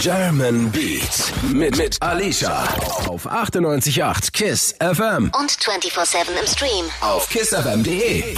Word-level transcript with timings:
German 0.00 0.70
Beat 0.70 1.32
mit, 1.52 1.76
mit 1.76 2.00
Alicia 2.00 2.64
auf 3.08 3.26
98.8 3.26 4.30
KISS 4.32 4.74
FM 4.78 5.30
Und 5.38 5.50
24-7 5.50 6.28
im 6.40 6.46
Stream. 6.46 6.84
auf 7.00 7.28
kissfm.de. 7.28 8.36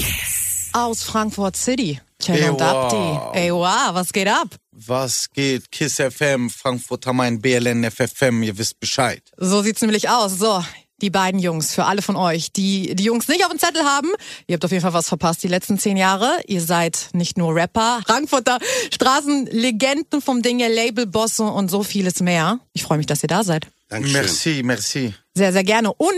aus 0.72 1.02
Frankfurt 1.02 1.56
City. 1.56 2.00
Ey, 2.26 2.48
und 2.48 2.60
Abdi. 2.62 2.96
wow. 2.96 3.34
Ey, 3.34 3.52
wow, 3.52 3.90
was 3.94 4.12
geht 4.12 4.28
ab? 4.28 4.48
Was 4.72 5.28
geht? 5.32 5.70
Kiss 5.70 5.96
FM, 5.96 6.48
Frankfurt 6.50 7.06
am 7.06 7.16
Main, 7.16 7.40
BLN 7.40 7.90
FFM, 7.90 8.42
ihr 8.42 8.56
wisst 8.56 8.80
Bescheid. 8.80 9.22
So 9.36 9.60
sieht's 9.62 9.82
nämlich 9.82 10.08
aus. 10.08 10.38
So, 10.38 10.64
die 11.02 11.10
beiden 11.10 11.40
Jungs, 11.40 11.74
für 11.74 11.84
alle 11.84 12.02
von 12.02 12.16
euch, 12.16 12.52
die 12.52 12.94
die 12.94 13.04
Jungs 13.04 13.28
nicht 13.28 13.44
auf 13.44 13.50
dem 13.50 13.58
Zettel 13.58 13.82
haben. 13.82 14.08
Ihr 14.46 14.54
habt 14.54 14.64
auf 14.64 14.70
jeden 14.70 14.82
Fall 14.82 14.92
was 14.92 15.08
verpasst 15.08 15.42
die 15.42 15.48
letzten 15.48 15.78
zehn 15.78 15.96
Jahre. 15.96 16.40
Ihr 16.46 16.60
seid 16.60 17.10
nicht 17.12 17.38
nur 17.38 17.54
Rapper, 17.54 18.00
Frankfurter 18.06 18.58
Straßenlegenden 18.92 20.20
vom 20.20 20.42
Dinge, 20.42 20.68
Labelbosse 20.68 21.44
und 21.44 21.70
so 21.70 21.82
vieles 21.82 22.20
mehr. 22.20 22.60
Ich 22.72 22.82
freue 22.82 22.98
mich, 22.98 23.06
dass 23.06 23.22
ihr 23.22 23.28
da 23.28 23.44
seid. 23.44 23.66
Dankeschön. 23.88 24.12
Merci, 24.12 24.62
merci. 24.62 25.14
Sehr, 25.36 25.52
sehr 25.52 25.64
gerne. 25.64 25.92
Und 25.92 26.10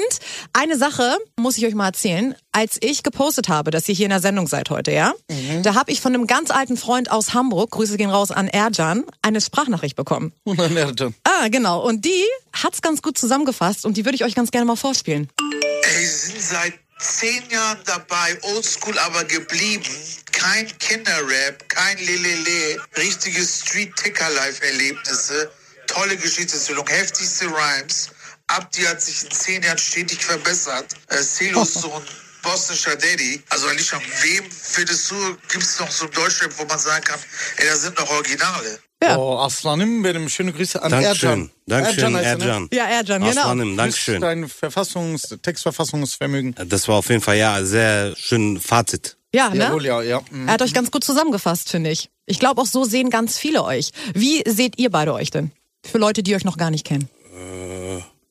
eine 0.55 0.79
Sache 0.79 1.19
muss 1.39 1.59
ich 1.59 1.67
euch 1.67 1.75
mal 1.75 1.89
erzählen. 1.89 2.35
Als 2.51 2.79
ich 2.81 3.03
gepostet 3.03 3.49
habe, 3.49 3.71
dass 3.71 3.89
ihr 3.89 3.95
hier 3.95 4.07
in 4.07 4.11
der 4.11 4.21
Sendung 4.21 4.47
seid 4.47 4.71
heute, 4.71 4.91
ja, 4.91 5.13
da 5.63 5.75
habe 5.75 5.93
ich 5.93 6.01
von 6.01 6.15
einem 6.15 6.27
ganz 6.27 6.51
alten 6.51 6.77
Freund 6.77 7.11
aus 7.11 7.35
Hamburg, 7.35 7.71
Grüße 7.73 7.97
gehen 7.97 8.11
raus 8.11 8.31
an 8.31 8.49
Erjan, 8.49 9.05
eine 9.21 9.41
Sprachnachricht 9.41 9.97
bekommen. 9.97 10.33
Und 10.45 10.59
dann 10.59 10.77
Ercan. 10.77 11.15
Ah, 11.25 11.49
genau. 11.49 11.87
Und 11.87 12.05
die 12.05 12.25
hat's 12.53 12.83
ganz 12.83 13.03
gut 13.03 13.19
zusammengefasst 13.19 13.85
und 13.85 13.97
die 13.97 14.05
würde 14.05 14.17
ich 14.17 14.25
euch 14.25 14.35
ganz 14.35 14.51
gerne 14.51 14.67
mal 14.67 14.77
vorspielen. 14.77 15.29
Ey, 15.83 16.07
sind 16.07 16.41
seit 16.41 16.75
zehn 16.99 17.43
Jahren 17.51 17.79
dabei, 17.85 18.39
oldschool 18.43 18.99
aber 18.99 19.25
geblieben. 19.25 19.85
Kein 20.31 20.67
Kinderrap, 20.79 21.69
kein 21.69 21.99
Lelele, 21.99 22.81
richtige 22.97 23.45
Street-Ticker-Life-Erlebnisse, 23.45 25.51
tolle 25.87 26.17
Geschichtserzählung, 26.17 26.87
heftigste 26.87 27.47
Rhymes. 27.47 28.11
Abdi 28.57 28.83
hat 28.83 29.01
sich 29.01 29.25
in 29.25 29.31
zehn 29.31 29.63
Jahren 29.63 29.79
stetig 29.79 30.25
verbessert. 30.25 30.87
Äh, 31.09 31.23
Celos 31.23 31.75
Sohn, 31.83 32.03
bosnischer 32.43 32.97
Daddy. 32.97 33.43
Also 33.49 33.67
Alicia, 33.69 33.99
wem 34.23 34.45
findest 34.51 35.11
du, 35.11 35.15
gibt 35.51 35.65
es 35.65 35.79
noch 35.81 35.91
so 35.91 36.07
ein 36.07 36.11
Deutschrap, 36.13 36.53
wo 36.59 36.65
man 36.65 36.79
sagen 36.79 37.05
kann, 37.05 37.19
ey, 37.57 37.67
da 37.69 37.77
sind 37.77 37.99
noch 37.99 38.11
Originale. 38.11 38.79
Ja. 39.03 39.17
Oh, 39.17 39.39
Aslanım 39.39 40.03
benim. 40.03 40.29
Schöne 40.29 40.53
Grüße 40.53 40.81
an 40.81 40.91
Dankeschön. 40.91 41.29
Ercan. 41.31 41.51
Dankeschön, 41.67 42.17
heißt 42.17 42.25
er, 42.25 42.37
ne? 42.37 42.45
Ercan. 42.45 42.69
Ja, 42.73 42.85
Ercan, 42.87 43.23
genau. 43.25 43.41
Aslanım, 43.41 43.77
Dankeschön. 43.77 44.21
Dein 44.21 44.47
Verfassungs-, 44.49 45.41
Textverfassungsvermögen. 45.43 46.55
Das 46.67 46.87
war 46.87 46.97
auf 46.97 47.09
jeden 47.09 47.21
Fall 47.21 47.37
ja 47.37 47.65
sehr 47.65 48.15
schön 48.17 48.61
Fazit. 48.61 49.17
Ja, 49.35 49.49
ne? 49.51 49.65
Jawohl, 49.65 49.87
ja, 49.87 50.03
ja. 50.03 50.21
Mhm. 50.31 50.47
Er 50.47 50.55
hat 50.55 50.63
euch 50.63 50.75
ganz 50.75 50.91
gut 50.91 51.03
zusammengefasst, 51.03 51.71
finde 51.71 51.91
ich. 51.91 52.11
Ich 52.27 52.39
glaube, 52.39 52.61
auch 52.61 52.67
so 52.67 52.85
sehen 52.85 53.11
ganz 53.11 53.39
viele 53.39 53.65
euch. 53.65 53.91
Wie 54.15 54.45
seht 54.47 54.79
ihr 54.79 54.91
beide 54.91 55.15
euch 55.15 55.31
denn? 55.31 55.51
Für 55.85 55.99
Leute, 55.99 56.23
die 56.23 56.37
euch 56.37 56.45
noch 56.45 56.57
gar 56.57 56.71
nicht 56.71 56.87
kennen. 56.87 57.09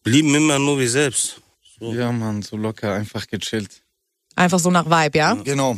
Blieben 0.03 0.33
immer 0.35 0.59
nur 0.59 0.79
wie 0.79 0.87
selbst. 0.87 1.41
Ja, 1.79 2.11
Mann, 2.11 2.41
so 2.41 2.57
locker, 2.57 2.93
einfach 2.93 3.27
gechillt. 3.27 3.81
Einfach 4.35 4.59
so 4.59 4.71
nach 4.71 4.85
Vibe, 4.85 5.17
ja? 5.17 5.33
Genau. 5.33 5.77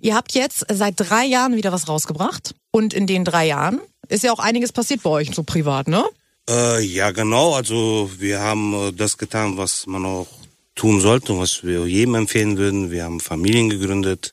Ihr 0.00 0.14
habt 0.14 0.32
jetzt 0.32 0.66
seit 0.70 0.94
drei 0.96 1.24
Jahren 1.24 1.56
wieder 1.56 1.72
was 1.72 1.88
rausgebracht. 1.88 2.54
Und 2.70 2.94
in 2.94 3.06
den 3.06 3.24
drei 3.24 3.46
Jahren 3.46 3.80
ist 4.08 4.24
ja 4.24 4.32
auch 4.32 4.38
einiges 4.38 4.72
passiert 4.72 5.02
bei 5.02 5.10
euch, 5.10 5.34
so 5.34 5.42
privat, 5.42 5.88
ne? 5.88 6.04
Äh, 6.48 6.82
ja, 6.84 7.10
genau. 7.12 7.54
Also 7.54 8.10
wir 8.18 8.40
haben 8.40 8.74
äh, 8.74 8.92
das 8.92 9.18
getan, 9.18 9.56
was 9.56 9.86
man 9.86 10.04
auch 10.04 10.26
tun 10.74 11.00
sollte 11.00 11.34
und 11.34 11.40
was 11.40 11.62
wir 11.62 11.86
jedem 11.86 12.14
empfehlen 12.16 12.56
würden. 12.56 12.90
Wir 12.90 13.04
haben 13.04 13.20
Familien 13.20 13.70
gegründet. 13.70 14.32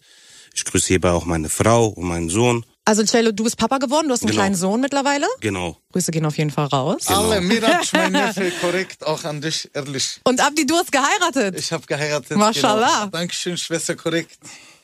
Ich 0.54 0.66
grüße 0.66 0.88
hierbei 0.88 1.12
auch 1.12 1.26
meine 1.26 1.50
Frau 1.50 1.88
und 1.88 2.08
meinen 2.08 2.30
Sohn. 2.30 2.66
Also 2.90 3.04
Cello, 3.04 3.32
du 3.32 3.44
bist 3.44 3.56
Papa 3.56 3.78
geworden, 3.78 4.08
du 4.08 4.14
hast 4.16 4.24
einen 4.24 4.32
Genau. 4.32 4.42
kleinen 4.42 4.56
Sohn 4.56 4.82
mittlerweile. 4.82 5.28
Genau. 5.42 5.78
Grüße 5.92 6.10
gehen 6.10 6.26
auf 6.26 6.36
jeden 6.40 6.50
Fall 6.50 6.66
raus. 6.66 7.06
Alle, 7.06 7.40
Mirac, 7.40 7.84
mein 7.94 8.14
Neffe, 8.14 8.52
korrekt, 8.62 9.06
auch 9.06 9.24
an 9.26 9.42
dich, 9.42 9.70
ehrlich. 9.76 10.20
Und 10.24 10.42
Abdi, 10.42 10.66
du 10.66 10.76
hast 10.76 10.92
geheiratet. 10.92 11.56
Ich 11.60 11.72
habe 11.72 11.86
geheiratet. 11.86 12.36
Mashallah. 12.36 13.02
Genau. 13.02 13.10
Dankeschön, 13.12 13.58
Schwester, 13.58 13.94
korrekt. 13.96 14.40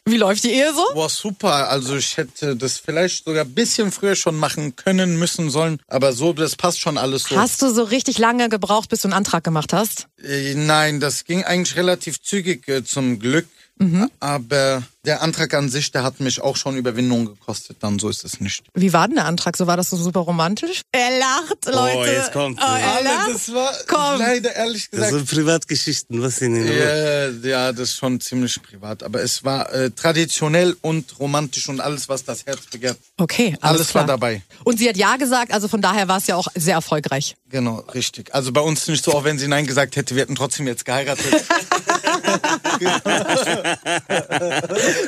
Wie 0.08 0.18
läuft 0.18 0.44
die 0.44 0.52
Ehe 0.52 0.72
so? 0.72 0.86
Boah, 0.94 1.10
super. 1.10 1.68
Also 1.72 1.96
ich 1.98 2.16
hätte 2.16 2.56
das 2.56 2.78
vielleicht 2.78 3.26
sogar 3.26 3.44
ein 3.44 3.56
bisschen 3.56 3.92
früher 3.92 4.16
schon 4.16 4.36
machen 4.38 4.76
können, 4.76 5.18
müssen, 5.18 5.50
sollen. 5.50 5.80
Aber 5.88 6.14
so, 6.14 6.32
das 6.32 6.56
passt 6.56 6.80
schon 6.80 7.00
alles 7.00 7.24
so. 7.24 7.36
Hast 7.36 7.60
du 7.64 7.74
so 7.74 7.82
richtig 7.82 8.20
lange 8.20 8.50
gebraucht, 8.50 8.90
bis 8.90 9.02
du 9.02 9.08
einen 9.08 9.14
Antrag 9.14 9.44
gemacht 9.44 9.74
hast? 9.74 10.06
Äh, 10.24 10.54
Nein, 10.54 11.00
das 11.00 11.24
ging 11.26 11.44
eigentlich 11.44 11.76
relativ 11.76 12.22
zügig 12.22 12.68
äh, 12.68 12.84
zum 12.84 13.18
Glück. 13.18 13.48
Mhm. 13.78 14.10
Aber 14.22 14.84
der 15.04 15.22
Antrag 15.22 15.54
an 15.54 15.68
sich, 15.70 15.92
der 15.92 16.04
hat 16.04 16.22
mich 16.22 16.40
auch 16.42 16.56
schon 16.56 16.78
Überwindung 16.78 17.26
gekostet. 17.26 17.78
Dann 17.82 18.00
so 18.00 18.08
ist 18.10 18.24
es 18.24 18.40
nicht. 18.40 18.64
Wie 18.74 18.94
war 18.94 19.08
denn 19.08 19.16
der 19.18 19.26
Antrag? 19.26 19.58
So 19.58 19.68
war 19.68 19.76
das 19.76 19.90
so 19.90 19.98
super 19.98 20.22
romantisch? 20.22 20.82
Er 20.94 21.20
lacht, 21.20 21.66
Leute. 21.66 22.12
jetzt 22.12 22.32
kommt- 22.32 22.60
Oh, 22.62 22.66
er 22.66 23.04
lacht. 23.04 23.34
das 23.34 23.54
war 23.54 23.72
Komm. 23.88 24.20
leider 24.20 24.56
ehrlich 24.56 24.84
Das 24.90 24.92
gesagt. 24.92 25.12
sind 25.14 25.30
Privatgeschichten, 25.30 26.22
was 26.22 26.38
in 26.42 26.54
den 26.54 26.68
Ja, 26.68 27.30
ja, 27.30 27.72
das 27.74 27.90
ist 27.90 27.96
schon 27.98 28.20
ziemlich 28.22 28.62
privat. 28.64 29.04
Aber 29.04 29.22
es 29.22 29.44
war 29.44 29.72
äh, 29.74 29.92
traditionell 29.92 30.76
und 30.82 31.20
romantisch 31.20 31.68
und 31.68 31.82
alles, 31.82 32.08
was 32.08 32.24
das 32.24 32.46
Herz 32.46 32.62
begehrt. 32.72 32.98
Okay, 33.18 33.58
alles, 33.62 33.78
Alles 33.80 33.88
klar. 33.90 34.04
war 34.04 34.08
dabei. 34.08 34.42
Und 34.64 34.80
sie 34.80 34.88
hat 34.88 34.96
Ja 34.98 35.18
gesagt, 35.18 35.52
also 35.52 35.68
von 35.68 35.82
daher 35.82 36.08
war 36.08 36.18
es 36.18 36.28
ja 36.28 36.36
auch 36.38 36.48
sehr 36.56 36.76
erfolgreich. 36.76 37.36
Genau, 37.50 37.80
richtig. 37.94 38.34
Also 38.34 38.52
bei 38.54 38.62
uns 38.62 38.88
nicht 38.88 39.04
so, 39.04 39.14
auch 39.14 39.24
wenn 39.26 39.38
sie 39.38 39.48
Nein 39.50 39.68
gesagt 39.68 39.98
hätte, 39.98 40.16
wir 40.16 40.22
hätten 40.24 40.36
trotzdem 40.36 40.66
jetzt 40.68 40.86
geheiratet. 40.86 41.26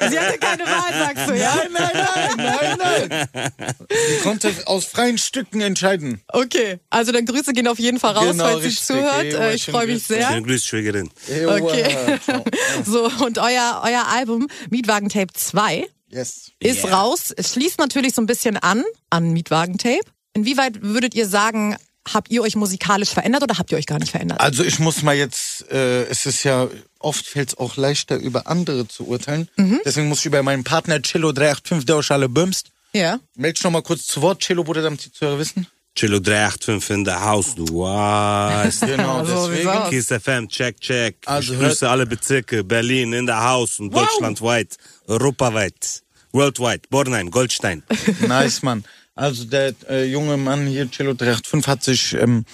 Sie 0.09 0.19
hatte 0.19 0.37
keine 0.39 0.63
Wahl, 0.65 0.93
sagst 0.93 1.29
du, 1.29 1.33
ja? 1.37 1.55
nein, 1.71 1.91
nein, 1.93 2.37
nein, 2.37 2.77
nein, 2.77 3.09
nein. 3.19 3.51
Sie 3.89 4.23
konnte 4.23 4.53
aus 4.65 4.85
freien 4.85 5.17
Stücken 5.17 5.61
entscheiden. 5.61 6.21
Okay, 6.29 6.79
also 6.89 7.11
dann 7.11 7.25
Grüße 7.25 7.53
gehen 7.53 7.67
auf 7.67 7.79
jeden 7.79 7.99
Fall 7.99 8.13
raus, 8.13 8.31
Genau, 8.31 8.43
falls 8.45 8.61
sie 8.61 8.67
richtig. 8.67 8.85
zuhört. 8.85 9.23
Ewa, 9.25 9.43
Äh, 9.45 9.55
Ich 9.55 9.65
freue 9.65 9.87
mich 9.87 10.03
sehr. 10.03 10.27
Schöne 10.29 10.43
Grüße, 10.43 10.65
Schwägerin. 10.65 11.09
Okay. 11.47 12.19
Ciao. 12.23 12.43
So, 12.85 13.09
und 13.25 13.37
euer, 13.39 13.81
euer 13.85 14.07
Album 14.07 14.47
Mietwagen-Tape 14.69 15.33
2 15.33 15.87
Yes. 16.09 16.51
ist 16.59 16.85
raus. 16.91 17.33
Es 17.35 17.53
schließt 17.53 17.79
natürlich 17.79 18.13
so 18.13 18.21
ein 18.21 18.27
bisschen 18.27 18.57
an, 18.57 18.83
an 19.09 19.31
Mietwagen-Tape. 19.33 19.99
Inwieweit 20.33 20.81
würdet 20.83 21.15
ihr 21.15 21.27
sagen, 21.27 21.75
habt 22.13 22.31
ihr 22.31 22.41
euch 22.41 22.55
musikalisch 22.55 23.09
verändert 23.09 23.43
oder 23.43 23.57
habt 23.57 23.71
ihr 23.71 23.77
euch 23.77 23.85
gar 23.85 23.99
nicht 23.99 24.11
verändert? 24.11 24.39
Also 24.39 24.63
ich 24.63 24.79
muss 24.79 25.01
mal 25.03 25.15
jetzt, 25.15 25.69
äh, 25.71 26.03
es 26.05 26.25
ist 26.25 26.43
ja, 26.43 26.67
oft 26.99 27.25
fällt 27.25 27.49
es 27.49 27.57
auch 27.57 27.77
leichter, 27.77 28.17
über 28.17 28.47
andere 28.47 28.87
zu 28.87 29.07
urteilen. 29.07 29.49
Mhm. 29.57 29.79
Deswegen 29.85 30.07
muss 30.09 30.19
ich 30.19 30.25
über 30.27 30.41
meinen 30.43 30.63
Partner 30.63 31.01
Cello 31.01 31.31
385, 31.31 31.85
der 31.85 31.95
aus 31.97 32.11
alle 32.11 32.29
bömst. 32.29 32.67
Ja. 32.93 33.19
Meld 33.35 33.57
dich 33.57 33.63
noch 33.63 33.71
mal 33.71 33.81
kurz 33.83 34.05
zu 34.07 34.21
Wort, 34.21 34.41
Cello, 34.41 34.63
Bruder, 34.63 34.81
damit 34.81 35.03
die 35.05 35.11
Zuhörer 35.11 35.39
wissen. 35.39 35.67
Chillo 35.95 36.19
385 36.19 36.89
in 36.95 37.03
der 37.05 37.21
Haus, 37.25 37.55
du 37.55 37.65
weißt. 37.65 38.81
Genau, 38.85 39.17
Also, 39.19 39.47
deswegen. 39.49 39.89
Kiss 39.89 40.05
FM, 40.07 40.47
check, 40.47 40.79
check. 40.79 41.15
Also 41.25 41.53
ich 41.53 41.59
hört- 41.59 41.71
grüße 41.71 41.89
alle 41.89 42.05
Bezirke, 42.05 42.63
Berlin 42.63 43.13
in 43.13 43.25
der 43.25 43.43
Haus 43.43 43.79
und 43.79 43.91
deutschlandweit, 43.95 44.77
europaweit, 45.07 46.03
worldwide, 46.31 46.81
Bornheim, 46.89 47.31
Goldstein. 47.31 47.83
Nice, 48.27 48.61
Mann. 48.61 48.85
Also 49.17 49.45
der 49.45 49.73
äh, 49.89 50.05
junge 50.05 50.37
Mann 50.37 50.67
hier, 50.67 50.89
Cello 50.89 51.13
385, 51.13 51.67
hat 51.67 51.83
sich 51.83 52.13
ähm, 52.13 52.45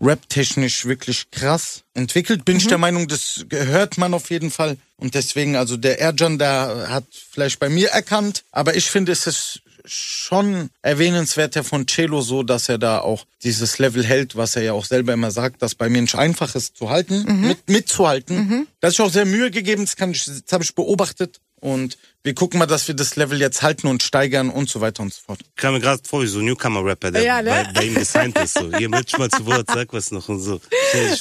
rap-technisch 0.00 0.84
wirklich 0.84 1.30
krass 1.30 1.82
entwickelt. 1.94 2.44
Bin 2.44 2.56
ich 2.56 2.66
der 2.66 2.78
Meinung, 2.78 3.08
das 3.08 3.44
hört 3.50 3.98
man 3.98 4.14
auf 4.14 4.30
jeden 4.30 4.50
Fall. 4.50 4.76
Und 4.96 5.14
deswegen, 5.14 5.56
also 5.56 5.76
der 5.76 6.00
Erjan, 6.00 6.38
der 6.38 6.86
hat 6.88 7.04
vielleicht 7.30 7.58
bei 7.58 7.68
mir 7.68 7.88
erkannt, 7.88 8.44
aber 8.50 8.76
ich 8.76 8.90
finde, 8.90 9.12
es 9.12 9.26
ist 9.26 9.62
schon 9.84 10.70
erwähnenswerter 10.82 11.62
von 11.62 11.86
Cello 11.86 12.20
so, 12.20 12.42
dass 12.42 12.68
er 12.68 12.78
da 12.78 12.98
auch 12.98 13.24
dieses 13.44 13.78
Level 13.78 14.04
hält, 14.04 14.34
was 14.36 14.56
er 14.56 14.62
ja 14.62 14.72
auch 14.72 14.84
selber 14.84 15.12
immer 15.12 15.30
sagt, 15.30 15.62
dass 15.62 15.74
bei 15.74 15.88
mir 15.88 16.00
nicht 16.00 16.16
einfach 16.16 16.54
ist 16.54 16.76
zu 16.76 16.90
halten, 16.90 17.24
mit, 17.46 17.68
mitzuhalten. 17.68 18.66
Das 18.80 18.94
ist 18.94 19.00
auch 19.00 19.12
sehr 19.12 19.26
Mühe 19.26 19.50
gegeben, 19.50 19.84
das, 19.84 19.96
kann 19.96 20.10
ich, 20.10 20.24
das 20.24 20.42
habe 20.50 20.64
ich 20.64 20.74
beobachtet. 20.74 21.40
Und 21.60 21.96
wir 22.22 22.34
gucken 22.34 22.58
mal, 22.58 22.66
dass 22.66 22.86
wir 22.88 22.94
das 22.94 23.16
Level 23.16 23.40
jetzt 23.40 23.62
halten 23.62 23.86
und 23.86 24.02
steigern 24.02 24.50
und 24.50 24.68
so 24.68 24.80
weiter 24.80 25.02
und 25.02 25.12
so 25.14 25.20
fort. 25.24 25.38
Ich 25.42 25.56
kam 25.56 25.74
mir 25.74 25.80
gerade 25.80 26.02
vor 26.06 26.22
wie 26.22 26.26
so 26.26 26.40
ein 26.40 26.44
Newcomer-Rapper, 26.46 27.12
der 27.12 27.22
Ja, 27.22 27.40
ne? 27.40 27.50
bei, 27.50 27.72
bei 27.80 27.84
ihm 27.86 27.94
gesigned 27.94 28.36
ist. 28.38 28.54
So. 28.54 28.70
Hier, 28.76 28.88
meld 28.88 29.16
mal 29.18 29.30
zu 29.30 29.46
Wort, 29.46 29.66
sag 29.72 29.92
was 29.92 30.10
noch 30.10 30.28
und 30.28 30.40
so. 30.40 30.60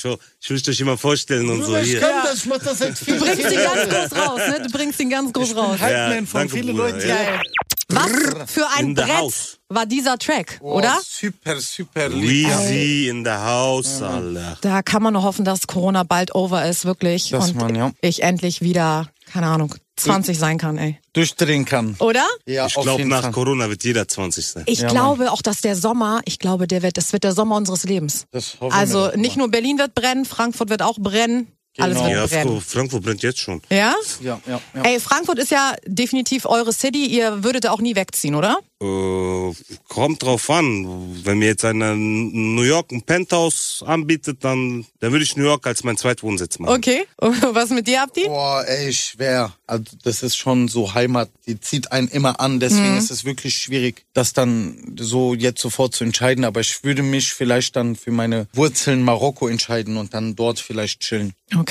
Vor, 0.02 0.18
ich 0.42 0.50
will 0.50 0.62
euch 0.68 0.80
immer 0.80 0.98
vorstellen 0.98 1.50
und 1.50 1.64
so. 1.64 1.78
Hier. 1.78 2.00
das, 2.02 2.38
ich 2.40 2.46
mach 2.48 2.58
das 2.58 2.80
seit 2.80 3.00
Du 3.08 3.20
bringst 3.20 3.52
ihn 3.52 3.60
ganz 3.60 3.90
groß 3.90 4.20
raus, 4.20 4.42
ne? 4.50 4.62
Du 4.66 4.72
bringst 4.72 5.00
ihn 5.00 5.10
ganz 5.10 5.32
groß 5.34 5.56
raus. 5.56 5.80
Hype-Man 5.80 6.28
von 6.28 6.40
danke, 6.42 6.54
vielen 6.56 6.76
Bruder, 6.76 6.90
Leuten. 6.92 7.08
ja. 7.08 7.42
Was 7.90 8.52
für 8.52 8.68
ein 8.76 8.88
In 8.88 8.96
the 8.96 9.04
Brett 9.04 9.14
house. 9.18 9.58
war 9.70 9.86
dieser 9.86 10.18
Track, 10.18 10.58
Oh, 10.60 10.80
oder? 10.80 11.00
Super, 11.08 11.62
super 11.62 12.10
lieb. 12.10 12.50
Weezy 12.50 13.08
in 13.10 13.24
der 13.24 13.46
Haus, 13.46 14.02
Alter. 14.02 14.58
Da 14.62 14.82
kann 14.82 15.04
man 15.04 15.14
nur 15.14 15.22
hoffen, 15.22 15.46
dass 15.46 15.68
Corona 15.68 16.02
bald 16.04 16.34
over 16.34 16.68
ist, 16.68 16.86
wirklich. 16.86 17.30
Das 17.30 17.52
und 17.52 17.58
man, 17.58 17.76
ja. 17.76 17.92
ich 18.02 18.24
endlich 18.24 18.62
wieder, 18.62 19.10
keine 19.32 19.46
Ahnung, 19.48 19.76
20 19.98 20.38
sein 20.38 20.58
kann, 20.58 20.78
ey. 20.78 21.00
Durchdrehen 21.14 21.66
kann. 21.66 21.96
Oder? 22.00 22.26
Ja, 22.46 22.68
Ich 22.68 22.74
glaube, 22.74 23.06
nach 23.06 23.22
Fall. 23.24 23.32
Corona 23.32 23.70
wird 23.70 23.84
jeder 23.84 24.08
20 24.08 24.46
sein. 24.46 24.64
Ich 24.66 24.80
Ja, 24.80 24.90
glaube 24.90 25.32
auch, 25.32 25.42
dass 25.42 25.62
der 25.62 25.76
Sommer, 25.76 26.22
ich 26.26 26.40
glaube, 26.40 26.68
der 26.68 26.82
wird, 26.84 26.98
das 26.98 27.14
wird 27.14 27.24
der 27.24 27.32
Sommer 27.34 27.56
unseres 27.56 27.84
Lebens. 27.84 28.26
Das 28.32 28.56
hoffen 28.60 28.72
wir 28.72 28.74
Also 28.74 29.08
doch 29.08 29.16
nicht 29.16 29.38
nur 29.38 29.50
Berlin 29.50 29.78
wird 29.78 29.96
brennen, 29.96 30.26
Frankfurt 30.26 30.70
wird 30.70 30.82
auch 30.82 30.98
brennen. 31.00 31.48
Alles 31.78 31.98
Genau. 31.98 32.10
wird 32.10 32.32
Ja, 32.32 32.44
brennen. 32.44 32.62
Frankfurt 32.62 33.04
brennt 33.04 33.24
jetzt 33.24 33.40
schon. 33.40 33.62
Ja? 33.70 33.94
Ja, 34.22 34.40
ja, 34.48 34.62
ja. 34.74 34.82
Ey, 34.84 35.00
Frankfurt 35.00 35.40
ist 35.40 35.52
ja 35.52 35.76
definitiv 35.86 36.46
eure 36.46 36.72
City. 36.72 37.06
Ihr 37.06 37.44
würdet 37.44 37.66
da 37.66 37.72
auch 37.72 37.82
nie 37.82 37.96
wegziehen, 37.96 38.36
oder? 38.36 38.58
Äh, 38.82 39.54
kommt 39.88 40.24
drauf 40.24 40.50
an. 40.50 41.20
Wenn 41.26 41.40
mir 41.40 41.48
jetzt 41.48 41.66
einer 41.66 41.94
in 41.94 42.56
New 42.56 42.62
York 42.64 42.92
ein 42.92 43.02
Penthouse 43.02 43.84
anbietet, 43.86 44.44
dann, 44.44 44.86
dann 45.00 45.12
würde 45.12 45.24
ich 45.24 45.36
New 45.36 45.44
York 45.44 45.66
als 45.68 45.84
mein 45.84 45.98
Zweitwohnsitz 45.98 46.60
machen. 46.60 46.76
Okay. 46.76 47.06
Und 47.18 47.42
was 47.56 47.70
mit 47.70 47.88
dir, 47.88 48.04
Abdi? 48.04 48.26
Boah, 48.26 48.64
ey, 48.68 48.94
schwer. 48.94 49.54
Also 49.68 49.84
das 50.04 50.24
ist 50.24 50.36
schon 50.38 50.68
so 50.68 50.94
Heimat, 50.94 51.30
die 51.48 51.60
zieht 51.60 51.92
einen 51.92 52.08
immer 52.08 52.40
an, 52.40 52.60
deswegen 52.60 52.92
Mhm. 52.92 52.98
ist 52.98 53.12
es 53.12 53.26
wirklich 53.26 53.56
schwierig, 53.56 54.06
das 54.14 54.34
dann 54.34 54.96
so 55.00 55.34
jetzt 55.34 55.62
sofort 55.62 55.96
zu 55.96 56.04
entscheiden. 56.04 56.46
Aber 56.46 56.60
ich 56.60 56.84
würde 56.84 57.02
mich 57.04 57.30
vielleicht 57.34 57.76
dann 57.76 57.96
für 57.96 58.12
meine 58.12 58.48
Wurzeln 58.54 59.02
Marokko 59.04 59.48
entscheiden 59.48 59.98
und 59.98 60.14
dann 60.14 60.36
dort 60.36 60.60
vielleicht 60.60 61.00
chillen. 61.02 61.34
Okay. 61.56 61.65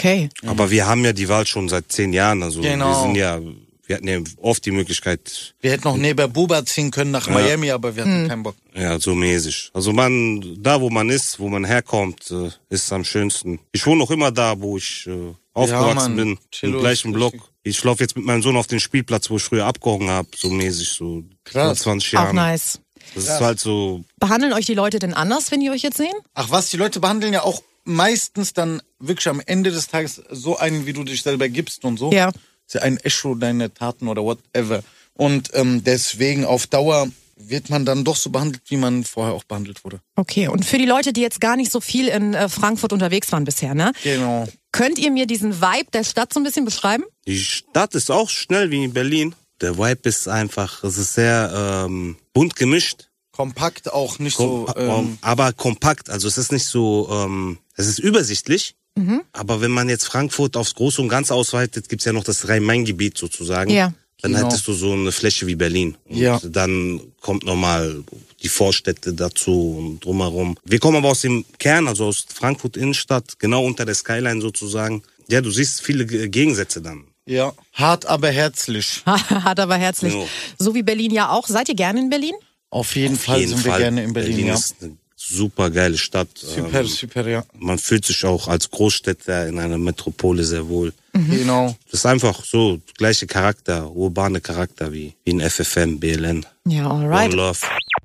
Aber 0.47 0.71
wir 0.71 0.87
haben 0.87 1.05
ja 1.05 1.13
die 1.13 1.29
Wahl 1.29 1.47
schon 1.47 1.69
seit 1.69 1.91
zehn 1.93 2.13
Jahren. 2.13 2.43
Also 2.43 2.61
Genau. 2.61 2.89
wir 2.91 3.03
sind 3.03 3.15
ja, 3.17 3.41
wir 3.87 3.97
hatten 3.97 4.09
ja 4.09 4.19
oft 4.41 4.65
die 4.65 4.71
Möglichkeit, 4.71 5.55
Wir 5.61 5.73
hätten 5.73 5.85
noch 5.85 5.97
neben 5.97 6.33
Buba 6.33 6.65
ziehen 6.65 6.91
können 6.91 7.11
nach 7.11 7.29
Miami, 7.29 7.71
aber 7.71 7.95
wir 7.97 8.05
hatten 8.05 8.29
keinen 8.29 8.43
Bock. 8.43 8.57
ja, 8.75 8.99
so 8.99 9.15
mäßig. 9.15 9.71
Also 9.75 9.93
man, 9.93 10.57
da 10.63 10.81
wo 10.81 10.91
man 10.91 11.11
ist, 11.11 11.39
wo 11.39 11.49
man 11.49 11.65
herkommt, 11.65 12.31
äh, 12.31 12.47
ist 12.71 12.85
es 12.85 12.93
am 12.93 13.05
schönsten. 13.05 13.59
Ich 13.73 13.87
wohne 13.87 13.99
noch 13.99 14.11
immer 14.11 14.31
da, 14.33 14.61
wo 14.61 14.77
ich 14.79 15.07
äh, 15.07 15.35
aufgewachsen 15.53 16.17
Mann. 16.17 16.17
bin, 16.17 16.39
im 16.63 16.79
gleichen 16.81 17.13
Block. 17.13 17.35
Ich 17.63 17.83
laufe 17.85 18.03
jetzt 18.03 18.17
mit 18.17 18.25
meinem 18.27 18.43
Sohn 18.43 18.57
auf 18.57 18.67
den 18.67 18.81
Spielplatz, 18.81 19.31
wo 19.31 19.37
ich 19.37 19.43
früher 19.43 19.65
abgehoben 19.67 20.11
habe, 20.11 20.29
so 20.37 20.49
mäßig, 20.51 20.89
so 20.91 21.23
Krass. 21.45 21.67
vor 21.83 21.93
20 21.93 22.17
Auch 22.19 22.23
Jahren. 22.25 22.37
nice. 22.37 22.81
Das 23.15 23.25
ist 23.25 23.41
halt 23.41 23.61
so, 23.61 24.03
Behandeln 24.19 24.53
euch 24.55 24.65
die 24.67 24.75
Leute 24.75 24.99
denn 24.99 25.13
anders, 25.15 25.51
wenn 25.51 25.61
die 25.61 25.71
euch 25.71 25.83
jetzt 25.83 25.99
sehen? 25.99 26.15
Ach 26.35 26.51
was, 26.51 26.71
die 26.71 26.77
Leute 26.79 27.01
behandeln 27.01 27.33
ja 27.35 27.43
auch 27.43 27.63
meistens 27.85 28.53
dann 28.53 28.83
wirklich 28.99 29.29
am 29.29 29.41
Ende 29.45 29.71
des 29.71 29.89
Tages 29.89 30.23
so 30.31 30.57
einen, 30.57 30.87
wie 30.87 30.93
du 30.93 31.05
dich 31.05 31.23
selber 31.23 31.49
gibst 31.49 31.85
und 31.85 31.99
so. 31.99 32.13
Ja. 32.13 32.31
Ist 32.67 32.75
ja 32.75 32.83
ein 32.83 32.97
Echo 32.99 33.35
deiner 33.35 33.73
Taten 33.73 34.09
oder 34.09 34.23
whatever. 34.23 34.83
Und 35.13 35.51
ähm, 35.55 35.85
deswegen 35.85 36.45
auf 36.45 36.67
Dauer 36.67 37.09
wird 37.37 37.69
man 37.69 37.85
dann 37.85 38.05
doch 38.05 38.17
so 38.17 38.31
behandelt, 38.31 38.63
wie 38.69 38.77
man 38.77 39.05
vorher 39.05 39.35
auch 39.35 39.45
behandelt 39.45 39.85
wurde. 39.85 40.01
Okay. 40.17 40.49
Und 40.49 40.65
für 40.65 40.79
die 40.79 40.87
Leute, 40.87 41.13
die 41.13 41.21
jetzt 41.21 41.41
gar 41.41 41.57
nicht 41.57 41.71
so 41.71 41.81
viel 41.81 42.09
in 42.09 42.35
äh, 42.35 42.49
Frankfurt 42.49 42.93
unterwegs 42.93 43.31
waren 43.33 43.45
bisher, 43.45 43.75
ne? 43.75 43.93
Genau. 44.03 44.47
Könnt 44.73 44.99
ihr 44.99 45.11
mir 45.11 45.27
diesen 45.27 45.61
Vibe 45.61 45.91
der 45.93 46.05
Stadt 46.05 46.33
so 46.33 46.41
ein 46.41 46.45
bisschen 46.45 46.65
beschreiben? 46.65 47.05
die 47.27 47.39
Stadt 47.39 47.95
ist 47.95 48.11
auch 48.11 48.29
schnell 48.29 48.71
wie 48.71 48.85
in 48.85 48.93
Berlin. 48.93 49.35
Der 49.61 49.79
Vibe 49.79 50.09
ist 50.09 50.29
einfach, 50.29 50.85
es 50.85 50.99
ist 50.99 51.15
sehr 51.15 51.87
ähm, 51.87 52.17
bunt 52.33 52.57
gemischt. 52.57 53.09
Kompakt 53.35 53.93
auch 53.93 54.19
nicht 54.21 54.37
Kom 54.37 54.67
so. 54.67 54.75
Ähm, 54.77 55.19
aber 55.21 55.53
kompakt, 55.53 56.09
also 56.11 56.29
es 56.29 56.39
ist 56.39 56.53
nicht 56.53 56.67
so, 56.67 57.09
ähm, 57.11 57.59
es 57.77 57.87
ist 57.89 57.99
übersichtlich. 57.99 58.75
Mhm. 58.97 59.23
Aber 59.33 59.61
wenn 59.61 59.73
man 59.73 59.89
jetzt 59.89 60.05
Frankfurt 60.07 60.57
aufs 60.57 60.75
Große 60.75 61.03
und 61.03 61.09
Ganze 61.09 61.35
ausweitet, 61.35 61.89
gibt's 61.89 62.05
ja 62.05 62.13
noch 62.13 62.23
das 62.23 62.49
Rhein-Main-Gebiet 62.49 63.19
sozusagen. 63.19 63.71
Ja. 63.71 63.93
Dann 64.23 64.33
Genau. 64.33 64.47
hättest 64.47 64.67
du 64.69 64.73
so 64.73 64.93
eine 64.93 65.11
Fläche 65.11 65.49
wie 65.49 65.57
Berlin. 65.57 65.97
Und 66.09 66.17
Ja. 66.17 66.41
dann 66.45 67.01
kommt 67.21 67.45
nochmal 67.45 68.05
die 68.43 68.49
Vorstädte 68.49 69.13
dazu 69.13 69.77
und 69.79 70.05
drumherum. 70.05 70.57
Wir 70.65 70.79
kommen 70.79 70.97
aber 70.97 71.09
aus 71.11 71.21
dem 71.23 71.45
Kern, 71.59 71.89
also 71.89 72.07
aus 72.07 72.25
Frankfurt 72.33 72.77
Innenstadt, 72.77 73.39
genau 73.41 73.65
unter 73.65 73.85
der 73.85 73.97
Skyline 73.97 74.41
sozusagen. 74.41 75.03
Ja, 75.29 75.41
du 75.41 75.51
siehst 75.51 75.83
viele 75.83 76.07
Ge- 76.07 76.29
Gegensätze 76.29 76.81
dann. 76.81 77.05
ja. 77.27 77.53
Hart, 77.73 78.07
aber 78.07 78.29
herzlich. 78.31 79.03
Hat 79.07 79.59
aber 79.59 79.77
herzlich. 79.77 80.15
Ja. 80.15 80.25
So 80.59 80.73
wie 80.75 80.85
Berlin 80.85 81.11
ja 81.11 81.31
auch. 81.31 81.49
Seid 81.49 81.69
ihr 81.69 81.75
gerne 81.75 81.99
in 82.01 82.09
Berlin? 82.11 82.35
Auf 82.75 82.97
jeden 82.97 83.17
Fall 83.17 83.39
jeden 83.41 83.51
sind 83.57 83.65
wir 83.65 83.71
Fall. 83.73 83.81
gerne 83.81 84.03
in 84.05 84.13
Berlin. 84.13 84.47
ja. 84.49 84.55
ist 84.55 84.75
eine 84.83 84.97
super 85.17 85.71
geile 85.71 85.97
Stadt. 85.97 86.29
Super, 86.35 86.81
Ähm, 86.81 86.87
super, 86.87 87.29
ja. 87.29 87.45
man 87.59 87.79
fühlt 87.79 88.05
sich 88.05 88.25
auch 88.25 88.49
als 88.49 88.71
Großstädter 88.71 89.47
in 89.49 89.59
einer 89.59 89.79
Metropole 89.79 90.45
sehr 90.45 90.69
wohl. 90.69 90.93
Genau. 91.13 91.77
Das 91.91 92.01
ist 92.01 92.07
einfach 92.07 92.45
so 92.45 92.81
gleiche 92.99 93.27
Charakter, 93.29 93.91
urbane 93.93 94.41
Charakter 94.41 94.93
wie, 94.93 95.15
wie 95.25 95.31
in 95.31 95.41
FFM, 95.41 96.01
BLN. 96.01 96.45
Ja, 96.67 96.91
One 96.91 97.05
alright. 97.05 97.33
Love. 97.33 97.59